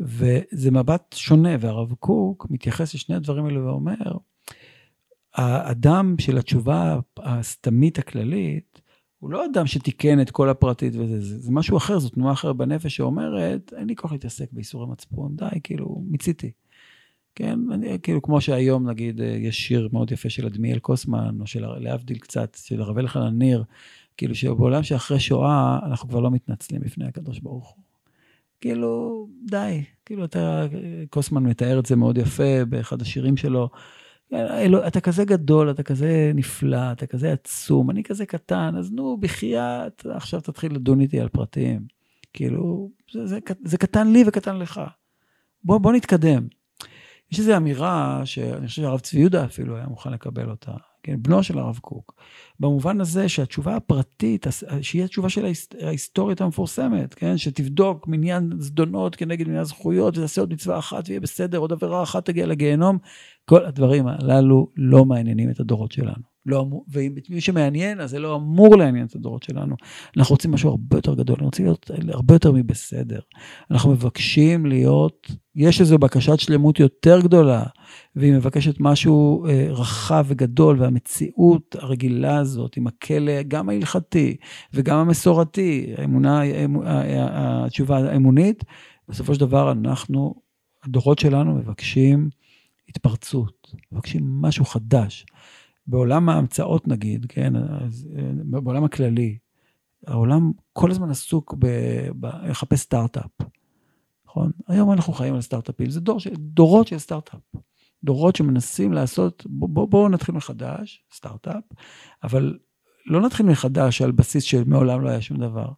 וזה 0.01 0.71
מבט 0.71 1.15
שונה, 1.19 1.51
והרב 1.61 1.95
קוק 1.95 2.47
מתייחס 2.51 2.95
לשני 2.95 3.17
הדברים 3.17 3.45
האלה 3.45 3.65
ואומר, 3.65 4.13
האדם 5.35 6.15
של 6.19 6.39
התשובה 6.39 6.99
הסתמית 7.19 7.99
הכללית, 7.99 8.81
הוא 9.19 9.31
לא 9.31 9.45
אדם 9.45 9.67
שתיקן 9.67 10.21
את 10.21 10.31
כל 10.31 10.49
הפרטית 10.49 10.95
וזה, 10.97 11.21
זה, 11.21 11.39
זה 11.41 11.53
משהו 11.53 11.77
אחר, 11.77 11.99
זו 11.99 12.09
תנועה 12.09 12.33
אחרת 12.33 12.57
בנפש 12.57 12.97
שאומרת, 12.97 13.73
אין 13.77 13.89
לי 13.89 13.97
כוח 13.97 14.13
להתעסק 14.13 14.53
בייסורי 14.53 14.87
מצפון, 14.87 15.37
די, 15.37 15.61
כאילו, 15.63 16.03
מיציתי. 16.09 16.51
כן, 17.37 17.59
אני, 17.73 17.99
כאילו, 18.03 18.23
כמו 18.23 18.41
שהיום, 18.41 18.89
נגיד, 18.89 19.21
יש 19.21 19.67
שיר 19.67 19.89
מאוד 19.93 20.13
יפה 20.13 20.31
של 20.31 20.47
אדמיאל 20.47 20.79
קוסמן, 20.79 21.41
או 21.41 21.47
של, 21.47 21.67
להבדיל 21.67 22.19
קצת, 22.19 22.57
של 22.61 22.81
הרב 22.81 22.99
אלחנן 22.99 23.39
ניר, 23.39 23.65
כאילו 24.17 24.35
שבעולם 24.35 24.83
שאחרי 24.83 25.21
שואה, 25.21 25.79
אנחנו 25.87 26.09
כבר 26.09 26.21
לא 26.21 26.31
מתנצלים 26.31 26.81
בפני 26.81 27.05
הקדוש 27.05 27.39
ברוך 27.39 27.69
הוא. 27.69 27.83
כאילו, 28.61 29.27
די. 29.45 29.85
כאילו, 30.05 30.25
אתה, 30.25 30.67
קוסמן 31.11 31.43
מתאר 31.43 31.79
את 31.79 31.87
זה 31.87 31.97
מאוד 31.97 32.19
יפה 32.19 32.65
באחד 32.69 33.03
השירים 33.03 33.37
שלו. 33.37 33.69
אלו, 34.33 34.87
אתה 34.87 35.01
כזה 35.01 35.25
גדול, 35.25 35.71
אתה 35.71 35.83
כזה 35.83 36.33
נפלא, 36.35 36.93
אתה 36.93 37.07
כזה 37.07 37.33
עצום, 37.33 37.91
אני 37.91 38.03
כזה 38.03 38.27
קטן, 38.27 38.75
אז 38.79 38.93
נו, 38.93 39.17
בחייאת, 39.21 40.07
עכשיו 40.11 40.41
תתחיל 40.41 40.75
לדון 40.75 41.01
איתי 41.01 41.21
על 41.21 41.29
פרטים. 41.29 41.87
כאילו, 42.33 42.91
זה, 43.13 43.27
זה, 43.27 43.39
זה 43.65 43.79
קטן 43.79 44.13
לי 44.13 44.25
וקטן 44.27 44.57
לך. 44.57 44.81
בוא, 45.65 45.79
בוא 45.79 45.93
נתקדם. 45.93 46.47
יש 47.33 47.39
איזו 47.39 47.57
אמירה 47.57 48.23
שאני 48.25 48.67
חושב 48.67 48.83
שהרב 48.83 49.01
צבי 49.01 49.21
יהודה 49.21 49.45
אפילו 49.45 49.77
היה 49.77 49.87
מוכן 49.87 50.13
לקבל 50.13 50.51
אותה, 50.51 50.73
כן, 51.03 51.23
בנו 51.23 51.43
של 51.43 51.59
הרב 51.59 51.79
קוק, 51.79 52.15
במובן 52.61 53.01
הזה 53.01 53.29
שהתשובה 53.29 53.77
הפרטית, 53.77 54.47
שהיא 54.83 55.05
התשובה 55.05 55.29
של 55.29 55.47
ההיסטורית 55.83 56.41
המפורסמת, 56.41 57.15
כן, 57.15 57.39
שתבדוק 57.39 58.09
מניין 58.09 58.51
זדונות 58.59 59.17
כנגד 59.17 59.49
מניין 59.49 59.65
זכויות, 59.65 60.19
ותעשה 60.19 60.41
עוד 60.41 60.53
מצווה 60.53 60.79
אחת 60.79 61.09
ויהיה 61.09 61.21
בסדר, 61.21 61.59
עוד 61.59 61.73
עבירה 61.73 62.03
אחת 62.03 62.25
תגיע 62.27 62.47
לגיהנום, 62.47 62.99
כל 63.45 63.65
הדברים 63.65 64.07
הללו 64.07 64.69
לא 64.77 65.05
מעניינים 65.05 65.51
את 65.51 65.61
הדורות 65.61 65.93
שלנו. 65.93 66.36
לא 66.47 66.61
אמור, 66.61 66.85
ואם 66.89 67.15
את 67.19 67.31
מי 67.31 67.41
שמעניין, 67.41 68.01
אז 68.01 68.11
זה 68.11 68.19
לא 68.19 68.37
אמור 68.37 68.77
לעניין 68.77 69.07
את 69.07 69.15
הדורות 69.15 69.43
שלנו. 69.43 69.77
אנחנו 70.17 70.33
רוצים 70.33 70.51
משהו 70.51 70.71
הרבה 70.71 70.97
יותר 70.97 71.15
גדול, 71.15 71.35
אנחנו 71.35 71.47
רוצים 71.47 71.65
להיות 71.67 71.91
הרבה 72.09 72.35
יותר 72.35 72.53
מבסדר. 72.53 73.21
אנחנו 73.71 73.91
מבקשים 73.91 74.67
להיות, 74.67 75.31
יש 75.55 75.81
איזו 75.81 75.99
בקשת 75.99 76.41
שלמות 76.41 76.81
יותר 76.81 77.21
גדולה, 77.21 77.63
והיא 78.17 78.33
מבקשת 78.33 78.75
משהו 78.81 79.47
אה, 79.47 79.67
רחב 79.71 80.25
וגדול, 80.29 80.81
והמציאות 80.81 81.77
הרגילה 81.79 82.39
הזאת, 82.39 82.77
עם 82.77 82.87
הכלא, 82.87 83.43
גם 83.49 83.69
ההלכתי 83.69 84.37
וגם 84.75 84.99
המסורתי, 84.99 85.95
האמונה, 85.97 86.41
התשובה 87.65 87.99
האמונית, 87.99 88.65
בסופו 89.09 89.35
של 89.35 89.41
דבר 89.41 89.73
אנחנו, 89.73 90.35
הדורות 90.85 91.19
שלנו 91.19 91.55
מבקשים 91.55 92.29
התפרצות, 92.89 93.73
מבקשים 93.93 94.43
משהו 94.43 94.65
חדש. 94.65 95.27
בעולם 95.87 96.29
ההמצאות 96.29 96.89
נגיד, 96.89 97.27
כן, 97.29 97.57
אז, 97.57 98.09
אה, 98.19 98.31
בעולם 98.45 98.85
הכללי, 98.85 99.39
העולם 100.07 100.53
כל 100.73 100.91
הזמן 100.91 101.11
עסוק 101.11 101.55
בלחפש 102.15 102.81
סטארט-אפ, 102.81 103.31
נכון? 104.27 104.51
היום 104.69 104.93
אנחנו 104.93 105.13
חיים 105.13 105.35
על 105.35 105.41
סטארט-אפים, 105.41 105.91
זה 105.91 106.01
דור, 106.01 106.19
דורות 106.37 106.87
של 106.87 106.99
סטארט-אפ. 106.99 107.41
דורות 108.05 108.37
שמנסים 108.37 108.93
לעשות, 108.93 109.47
בואו 109.47 109.71
בוא, 109.71 109.89
בוא 109.89 110.09
נתחיל 110.09 110.35
מחדש, 110.35 111.05
סטארט-אפ, 111.15 111.65
אבל 112.23 112.59
לא 113.07 113.21
נתחיל 113.21 113.47
מחדש 113.47 114.03
על 114.03 114.13
בסיס 114.13 114.45
שמעולם 114.45 115.01
לא 115.01 115.09
היה 115.09 115.21
שום 115.21 115.37
דבר, 115.39 115.69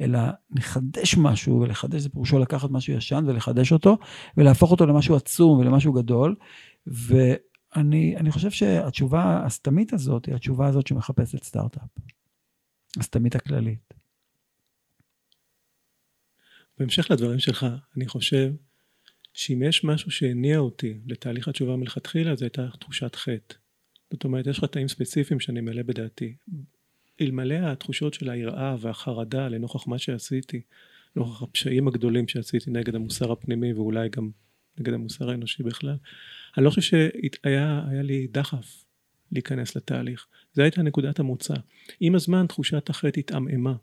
אלא 0.00 0.18
נחדש 0.50 1.16
משהו, 1.16 1.60
ולחדש 1.60 2.02
זה 2.02 2.08
פירושו 2.08 2.38
לקחת 2.38 2.70
משהו 2.70 2.94
ישן 2.94 3.24
ולחדש 3.26 3.72
אותו, 3.72 3.98
ולהפוך 4.36 4.70
אותו 4.70 4.86
למשהו 4.86 5.16
עצום 5.16 5.58
ולמשהו 5.58 5.92
גדול, 5.92 6.34
ו... 6.88 7.14
אני, 7.76 8.16
אני 8.16 8.30
חושב 8.30 8.50
שהתשובה 8.50 9.42
הסתמית 9.46 9.92
הזאת 9.92 10.26
היא 10.26 10.34
התשובה 10.34 10.66
הזאת 10.68 10.86
שמחפשת 10.86 11.42
סטארט-אפ. 11.42 11.88
הסתמית 12.98 13.34
הכללית. 13.34 13.94
בהמשך 16.78 17.10
לדברים 17.10 17.38
שלך, 17.38 17.66
אני 17.96 18.06
חושב 18.06 18.52
שאם 19.32 19.62
יש 19.62 19.84
משהו 19.84 20.10
שהניע 20.10 20.58
אותי 20.58 21.00
לתהליך 21.06 21.48
התשובה 21.48 21.76
מלכתחילה, 21.76 22.34
זו 22.34 22.44
הייתה 22.44 22.68
תחושת 22.80 23.16
חטא. 23.16 23.54
זאת 24.12 24.24
אומרת, 24.24 24.46
יש 24.46 24.58
לך 24.58 24.64
תאים 24.64 24.88
ספציפיים 24.88 25.40
שאני 25.40 25.60
מלא 25.60 25.82
בדעתי. 25.82 26.34
אלמלא 27.20 27.54
התחושות 27.54 28.14
של 28.14 28.30
היראה 28.30 28.76
והחרדה 28.80 29.48
לנוכח 29.48 29.86
מה 29.86 29.98
שעשיתי, 29.98 30.62
נוכח 31.16 31.42
הפשעים 31.42 31.88
הגדולים 31.88 32.28
שעשיתי 32.28 32.70
נגד 32.70 32.94
המוסר 32.94 33.32
הפנימי 33.32 33.72
ואולי 33.72 34.08
גם 34.08 34.30
נגד 34.78 34.92
המוסר 34.92 35.30
האנושי 35.30 35.62
בכלל, 35.62 35.96
אני 36.56 36.64
לא 36.64 36.70
חושב 36.70 36.80
שהיה 36.80 38.02
לי 38.02 38.26
דחף 38.26 38.84
להיכנס 39.32 39.76
לתהליך. 39.76 40.26
זו 40.54 40.62
הייתה 40.62 40.82
נקודת 40.82 41.18
המוצא. 41.18 41.54
עם 42.00 42.14
הזמן 42.14 42.46
תחושת 42.46 42.90
החטא 42.90 43.20
התעמעמה. 43.20 43.74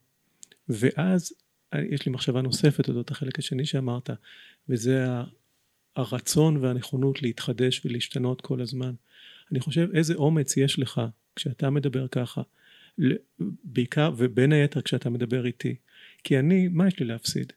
ואז 0.69 1.34
יש 1.75 2.06
לי 2.06 2.12
מחשבה 2.12 2.41
נוספת 2.41 2.89
אודות 2.89 3.12
החלק 3.12 3.39
השני 3.39 3.65
שאמרת, 3.65 4.10
וזה 4.69 5.06
הרצון 5.95 6.58
והנכונות 6.58 7.21
להתחדש 7.21 7.86
ולהשתנות 7.86 8.41
כל 8.41 8.62
הזמן. 8.62 8.93
אני 9.51 9.60
חושב 9.60 9.89
איזה 9.93 10.13
אומץ 10.13 10.58
יש 10.58 10.80
לך 10.80 11.01
כשאתה 11.36 11.69
מדבר 11.69 12.08
ככה, 12.08 12.41
בעיקר 13.63 14.12
ובין 14.17 14.51
היתר 14.51 14.82
כשאתה 14.82 15.10
מדבר 15.10 15.45
איתי. 15.45 15.75
כי 16.23 16.39
אני, 16.39 16.67
מה 16.67 16.88
יש 16.88 16.99
לי 16.99 17.06
להפסיד? 17.06 17.54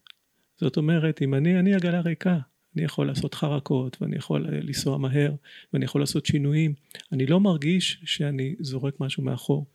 זאת 0.57 0.77
אומרת, 0.77 1.23
אם 1.23 1.35
אני, 1.35 1.59
אני 1.59 1.75
עגלה 1.75 2.01
ריקה, 2.01 2.39
אני 2.77 2.85
יכול 2.85 3.07
לעשות 3.07 3.35
חרקות 3.35 4.03
ואני 4.03 4.17
יכול 4.17 4.47
אה, 4.47 4.61
לנסוע 4.61 4.99
מהר 4.99 5.35
ואני 5.73 5.85
יכול 5.85 6.03
לעשות 6.03 6.27
שינויים. 6.27 6.75
אני 7.13 7.27
לא 7.27 7.41
מרגיש 7.41 8.01
שאני 8.05 8.55
זורק 8.61 9.01
משהו 9.01 9.23
מאחור. 9.23 9.67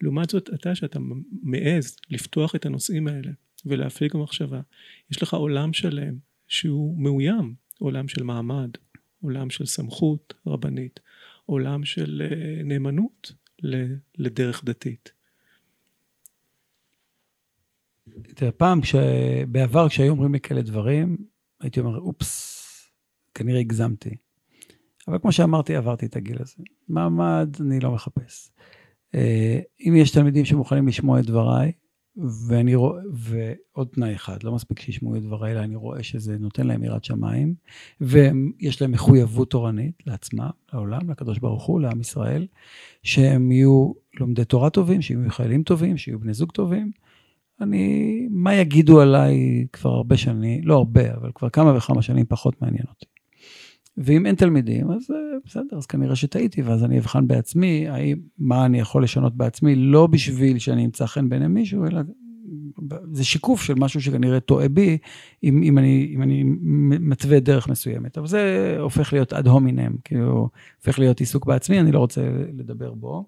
לעומת 0.00 0.30
זאת, 0.30 0.50
אתה 0.54 0.74
שאתה 0.74 0.98
מעז 1.42 1.96
לפתוח 2.10 2.54
את 2.54 2.66
הנושאים 2.66 3.08
האלה 3.08 3.30
ולהפליג 3.66 4.12
במחשבה, 4.12 4.60
יש 5.10 5.22
לך 5.22 5.34
עולם 5.34 5.72
שלם 5.72 6.14
שהוא 6.48 6.98
מאוים, 6.98 7.54
עולם 7.78 8.08
של 8.08 8.22
מעמד, 8.22 8.70
עולם 9.22 9.50
של 9.50 9.66
סמכות 9.66 10.34
רבנית, 10.46 11.00
עולם 11.46 11.84
של 11.84 12.22
אה, 12.24 12.62
נאמנות 12.64 13.32
לדרך 14.18 14.64
דתית. 14.64 15.12
פעם, 18.56 18.80
בעבר 19.48 19.88
כשהיו 19.88 20.10
אומרים 20.10 20.32
לי 20.32 20.40
כאלה 20.40 20.62
דברים, 20.62 21.16
הייתי 21.62 21.80
אומר, 21.80 21.98
אופס, 21.98 22.62
כנראה 23.34 23.60
הגזמתי. 23.60 24.16
אבל 25.08 25.18
כמו 25.18 25.32
שאמרתי, 25.32 25.76
עברתי 25.76 26.06
את 26.06 26.16
הגיל 26.16 26.36
הזה. 26.40 26.54
מעמד, 26.88 27.56
אני 27.60 27.80
לא 27.80 27.90
מחפש. 27.90 28.50
אה, 29.14 29.60
אם 29.80 29.96
יש 29.96 30.10
תלמידים 30.10 30.44
שמוכנים 30.44 30.88
לשמוע 30.88 31.20
את 31.20 31.26
דבריי, 31.26 31.72
ואני 32.16 32.74
רואה, 32.74 33.02
ועוד 33.12 33.88
תנאי 33.88 34.14
אחד, 34.14 34.42
לא 34.42 34.52
מספיק 34.54 34.80
שישמעו 34.80 35.16
את 35.16 35.22
דבריי, 35.22 35.52
אלא 35.52 35.60
אני 35.60 35.76
רואה 35.76 36.02
שזה 36.02 36.38
נותן 36.38 36.66
להם 36.66 36.82
יראת 36.82 37.04
שמיים, 37.04 37.54
ויש 38.00 38.82
להם 38.82 38.90
מחויבות 38.90 39.50
תורנית 39.50 40.02
לעצמם, 40.06 40.50
לעולם, 40.72 41.10
לקדוש 41.10 41.38
ברוך 41.38 41.64
הוא, 41.64 41.80
לעם 41.80 42.00
ישראל, 42.00 42.46
שהם 43.02 43.52
יהיו 43.52 43.92
לומדי 44.20 44.44
תורה 44.44 44.70
טובים, 44.70 45.02
שיהיו 45.02 45.20
חיילים 45.28 45.62
טובים, 45.62 45.96
שיהיו 45.96 46.18
בני 46.18 46.34
זוג 46.34 46.52
טובים, 46.52 46.90
אני, 47.60 48.26
מה 48.30 48.54
יגידו 48.54 49.00
עליי 49.00 49.66
כבר 49.72 49.90
הרבה 49.90 50.16
שנים, 50.16 50.60
לא 50.64 50.76
הרבה, 50.76 51.14
אבל 51.14 51.30
כבר 51.34 51.48
כמה 51.48 51.76
וכמה 51.76 52.02
שנים 52.02 52.26
פחות 52.28 52.62
מעניין 52.62 52.84
אותי. 52.88 53.06
ואם 53.96 54.26
אין 54.26 54.34
תלמידים, 54.34 54.90
אז 54.90 55.10
אה, 55.10 55.16
בסדר, 55.44 55.76
אז 55.76 55.86
כנראה 55.86 56.16
שטעיתי, 56.16 56.62
ואז 56.62 56.84
אני 56.84 56.98
אבחן 56.98 57.26
בעצמי, 57.26 57.88
האם, 57.88 58.16
מה 58.38 58.66
אני 58.66 58.78
יכול 58.80 59.04
לשנות 59.04 59.36
בעצמי, 59.36 59.74
לא 59.74 60.06
בשביל 60.06 60.58
שאני 60.58 60.84
אמצא 60.84 61.06
חן 61.06 61.28
בעיני 61.28 61.48
מישהו, 61.48 61.86
אלא 61.86 62.00
זה 63.12 63.24
שיקוף 63.24 63.62
של 63.62 63.74
משהו 63.74 64.00
שכנראה 64.00 64.40
טועה 64.40 64.68
בי, 64.68 64.98
אם, 65.44 65.62
אם, 65.62 65.78
אני, 65.78 66.12
אם 66.14 66.22
אני 66.22 66.42
מתווה 67.00 67.40
דרך 67.40 67.68
מסוימת. 67.68 68.18
אבל 68.18 68.26
זה 68.26 68.76
הופך 68.80 69.12
להיות 69.12 69.32
אד 69.32 69.46
הומינם, 69.46 69.92
כאילו, 70.04 70.48
הופך 70.76 70.98
להיות 70.98 71.20
עיסוק 71.20 71.46
בעצמי, 71.46 71.80
אני 71.80 71.92
לא 71.92 71.98
רוצה 71.98 72.20
לדבר 72.58 72.94
בו. 72.94 73.26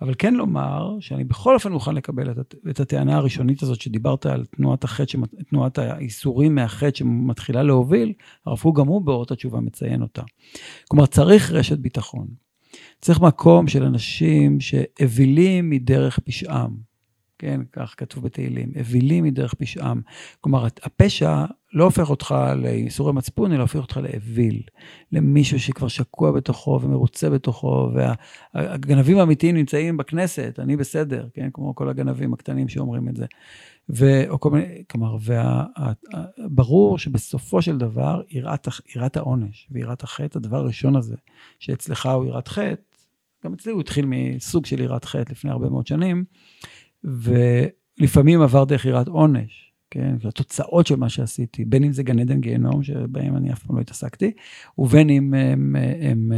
אבל 0.00 0.14
כן 0.18 0.34
לומר 0.34 0.96
שאני 1.00 1.24
בכל 1.24 1.54
אופן 1.54 1.72
מוכן 1.72 1.94
לקבל 1.94 2.30
את, 2.30 2.54
את 2.70 2.80
הטענה 2.80 3.16
הראשונית 3.16 3.62
הזאת 3.62 3.80
שדיברת 3.80 4.26
על 4.26 4.44
תנועת 4.44 4.84
החטא, 4.84 5.18
תנועת 5.50 5.78
האיסורים 5.78 6.54
מהחטא 6.54 6.98
שמתחילה 6.98 7.62
להוביל, 7.62 8.12
הרב 8.46 8.58
קוק 8.58 8.78
גם 8.78 8.86
הוא 8.86 9.02
באורות 9.02 9.30
התשובה 9.30 9.60
מציין 9.60 10.02
אותה. 10.02 10.22
כלומר, 10.88 11.06
צריך 11.06 11.52
רשת 11.52 11.78
ביטחון. 11.78 12.26
צריך 13.00 13.20
מקום 13.20 13.68
של 13.68 13.82
אנשים 13.82 14.60
שאווילים 14.60 15.70
מדרך 15.70 16.18
פשעם. 16.18 16.76
כן, 17.38 17.60
כך 17.72 17.94
כתוב 17.96 18.24
בתהילים, 18.24 18.72
אווילים 18.78 19.24
מדרך 19.24 19.54
פשעם. 19.54 20.00
כלומר, 20.40 20.66
הפשע 20.82 21.44
לא 21.72 21.84
הופך 21.84 22.10
אותך 22.10 22.34
לייסורי 22.56 23.12
מצפון, 23.12 23.52
אלא 23.52 23.60
הופך 23.62 23.76
אותך 23.76 23.96
לאוויל, 23.96 24.62
למישהו 25.12 25.60
שכבר 25.60 25.88
שקוע 25.88 26.32
בתוכו 26.32 26.80
ומרוצה 26.82 27.30
בתוכו, 27.30 27.90
והגנבים 28.54 29.18
האמיתיים 29.18 29.56
נמצאים 29.56 29.96
בכנסת, 29.96 30.58
אני 30.58 30.76
בסדר, 30.76 31.28
כן, 31.34 31.48
כמו 31.52 31.74
כל 31.74 31.88
הגנבים 31.88 32.34
הקטנים 32.34 32.68
שאומרים 32.68 33.08
את 33.08 33.16
זה. 33.16 33.26
ו... 33.90 34.28
או 34.28 34.40
כל 34.40 34.50
מיני, 34.50 34.84
כלומר, 34.90 35.16
וה... 35.20 35.64
שבסופו 36.98 37.62
של 37.62 37.78
דבר, 37.78 38.22
יראת, 38.30 38.68
יראת 38.96 39.16
העונש 39.16 39.68
ויראת 39.70 40.02
החטא, 40.02 40.38
הדבר 40.38 40.56
הראשון 40.56 40.96
הזה, 40.96 41.16
שאצלך 41.58 42.06
הוא 42.06 42.24
יראת 42.24 42.48
חטא, 42.48 42.82
גם 43.44 43.52
אצלי 43.52 43.72
הוא 43.72 43.80
התחיל 43.80 44.06
מסוג 44.08 44.66
של 44.66 44.80
יראת 44.80 45.04
חטא 45.04 45.32
לפני 45.32 45.50
הרבה 45.50 45.68
מאוד 45.68 45.86
שנים, 45.86 46.24
ולפעמים 47.04 48.42
עבר 48.42 48.64
דרך 48.64 48.84
יראת 48.84 49.08
עונש, 49.08 49.67
כן? 49.90 50.16
התוצאות 50.24 50.86
של 50.86 50.96
מה 50.96 51.08
שעשיתי, 51.08 51.64
בין 51.64 51.84
אם 51.84 51.92
זה 51.92 52.02
גן 52.02 52.18
עדן 52.18 52.40
גיהנום, 52.40 52.82
שבהם 52.82 53.36
אני 53.36 53.52
אף 53.52 53.62
פעם 53.62 53.76
לא 53.76 53.80
התעסקתי, 53.80 54.32
ובין 54.78 55.10
אם 55.10 55.34
הם, 55.34 55.76
הם, 55.76 55.76
הם 56.00 56.32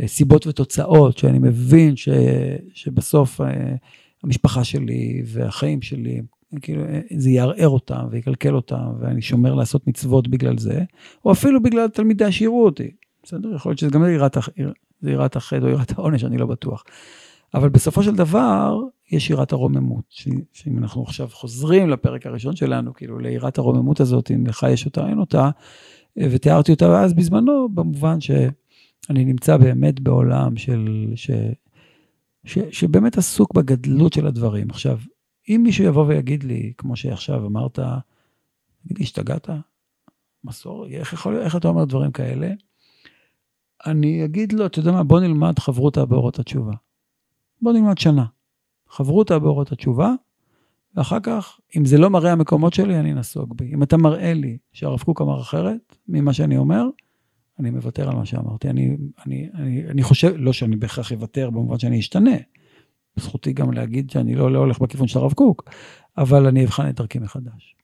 אה, 0.00 0.08
סיבות 0.08 0.46
ותוצאות, 0.46 1.18
שאני 1.18 1.38
מבין 1.38 1.96
ש, 1.96 2.08
שבסוף 2.74 3.40
אה, 3.40 3.74
המשפחה 4.24 4.64
שלי 4.64 5.22
והחיים 5.26 5.82
שלי, 5.82 6.20
כאילו, 6.62 6.84
אה, 6.84 7.00
זה 7.16 7.30
יערער 7.30 7.68
אותם 7.68 8.06
ויקלקל 8.10 8.54
אותם, 8.54 8.92
ואני 9.00 9.22
שומר 9.22 9.54
לעשות 9.54 9.86
מצוות 9.86 10.28
בגלל 10.28 10.58
זה, 10.58 10.84
או 11.24 11.32
אפילו 11.32 11.62
בגלל 11.62 11.88
תלמידי 11.88 12.24
השירו 12.24 12.64
אותי. 12.64 12.90
בסדר? 13.22 13.54
יכול 13.54 13.70
להיות 13.70 13.78
שזה 13.78 13.90
גם 13.90 14.04
יראת 15.02 15.36
החטא 15.36 15.64
או 15.64 15.68
יראת 15.68 15.98
העונש, 15.98 16.24
אני 16.24 16.38
לא 16.38 16.46
בטוח. 16.46 16.84
אבל 17.54 17.68
בסופו 17.68 18.02
של 18.02 18.14
דבר, 18.14 18.78
יש 19.12 19.26
שירת 19.26 19.52
הרוממות, 19.52 20.04
שאם 20.52 20.78
אנחנו 20.78 21.02
עכשיו 21.02 21.28
חוזרים 21.32 21.90
לפרק 21.90 22.26
הראשון 22.26 22.56
שלנו, 22.56 22.94
כאילו 22.94 23.18
ליראת 23.18 23.58
הרוממות 23.58 24.00
הזאת, 24.00 24.30
אם 24.30 24.46
לך 24.46 24.66
יש 24.70 24.86
אותה, 24.86 25.08
אין 25.08 25.18
אותה, 25.18 25.50
ותיארתי 26.16 26.72
אותה 26.72 27.00
אז 27.00 27.14
בזמנו, 27.14 27.68
במובן 27.74 28.20
שאני 28.20 29.24
נמצא 29.24 29.56
באמת 29.56 30.00
בעולם 30.00 30.56
של, 30.56 31.12
ש, 31.14 31.30
ש, 32.44 32.58
שבאמת 32.70 33.18
עסוק 33.18 33.54
בגדלות 33.54 34.12
של 34.12 34.26
הדברים. 34.26 34.70
עכשיו, 34.70 34.98
אם 35.48 35.60
מישהו 35.64 35.84
יבוא 35.84 36.04
ויגיד 36.06 36.44
לי, 36.44 36.72
כמו 36.78 36.96
שעכשיו 36.96 37.46
אמרת, 37.46 37.78
תגיד 38.84 38.98
לי, 38.98 39.04
השתגעת? 39.04 39.50
מסור, 40.44 40.86
איך, 40.86 41.12
יכול, 41.12 41.36
איך 41.36 41.56
אתה 41.56 41.68
אומר 41.68 41.84
דברים 41.84 42.12
כאלה? 42.12 42.50
אני 43.86 44.24
אגיד 44.24 44.52
לו, 44.52 44.66
אתה 44.66 44.78
יודע 44.78 44.92
מה, 44.92 45.04
בוא 45.04 45.20
נלמד 45.20 45.58
חברותא 45.58 46.04
באורות 46.04 46.38
התשובה. 46.38 46.72
בוא 47.62 47.72
נלמד 47.72 47.98
שנה. 47.98 48.24
חברותא 48.88 49.38
באורות 49.38 49.72
התשובה, 49.72 50.14
ואחר 50.94 51.20
כך, 51.22 51.60
אם 51.76 51.84
זה 51.84 51.98
לא 51.98 52.10
מראה 52.10 52.32
המקומות 52.32 52.74
שלי, 52.74 53.00
אני 53.00 53.14
נסוג 53.14 53.56
בי. 53.56 53.74
אם 53.74 53.82
אתה 53.82 53.96
מראה 53.96 54.34
לי 54.34 54.58
שהרב 54.72 55.00
קוק 55.02 55.20
אמר 55.20 55.40
אחרת 55.40 55.96
ממה 56.08 56.32
שאני 56.32 56.56
אומר, 56.56 56.84
אני 57.58 57.70
מוותר 57.70 58.08
על 58.08 58.16
מה 58.16 58.26
שאמרתי. 58.26 58.70
אני, 58.70 58.96
אני, 59.26 59.48
אני, 59.54 59.84
אני 59.88 60.02
חושב, 60.02 60.34
לא 60.36 60.52
שאני 60.52 60.76
בהכרח 60.76 61.12
אוותר 61.12 61.50
במובן 61.50 61.78
שאני 61.78 62.00
אשתנה. 62.00 62.36
זכותי 63.16 63.52
גם 63.52 63.72
להגיד 63.72 64.10
שאני 64.10 64.34
לא, 64.34 64.52
לא 64.52 64.58
הולך 64.58 64.78
בכיוון 64.78 65.08
של 65.08 65.18
הרב 65.18 65.32
קוק, 65.32 65.70
אבל 66.18 66.46
אני 66.46 66.64
אבחן 66.64 66.88
את 66.88 66.94
דרכי 66.94 67.18
מחדש. 67.18 67.76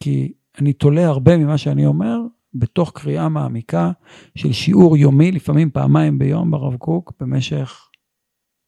כי 0.00 0.32
אני 0.58 0.72
תולה 0.72 1.06
הרבה 1.06 1.36
ממה 1.36 1.58
שאני 1.58 1.86
אומר 1.86 2.20
בתוך 2.54 2.92
קריאה 2.94 3.28
מעמיקה 3.28 3.92
של 4.34 4.52
שיעור 4.52 4.96
יומי, 4.96 5.32
לפעמים 5.32 5.70
פעמיים 5.70 6.18
ביום 6.18 6.50
ברב 6.50 6.76
קוק, 6.76 7.12
במשך 7.20 7.85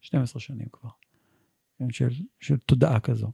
12 0.00 0.40
שנים 0.40 0.66
כבר. 0.72 0.90
כן, 1.78 1.90
של, 1.90 2.08
של 2.40 2.56
תודעה 2.56 3.00
כזו. 3.00 3.26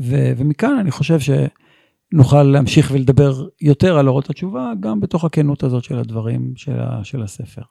ו, 0.00 0.14
ומכאן 0.36 0.78
אני 0.80 0.90
חושב 0.90 1.18
שנוכל 1.20 2.42
להמשיך 2.42 2.90
ולדבר 2.94 3.48
יותר 3.60 3.98
על 3.98 4.08
אורות 4.08 4.30
התשובה, 4.30 4.72
גם 4.80 5.00
בתוך 5.00 5.24
הכנות 5.24 5.62
הזאת 5.62 5.84
של 5.84 5.98
הדברים 5.98 6.56
של, 6.56 6.80
ה, 6.80 7.04
של 7.04 7.22
הספר. 7.22 7.62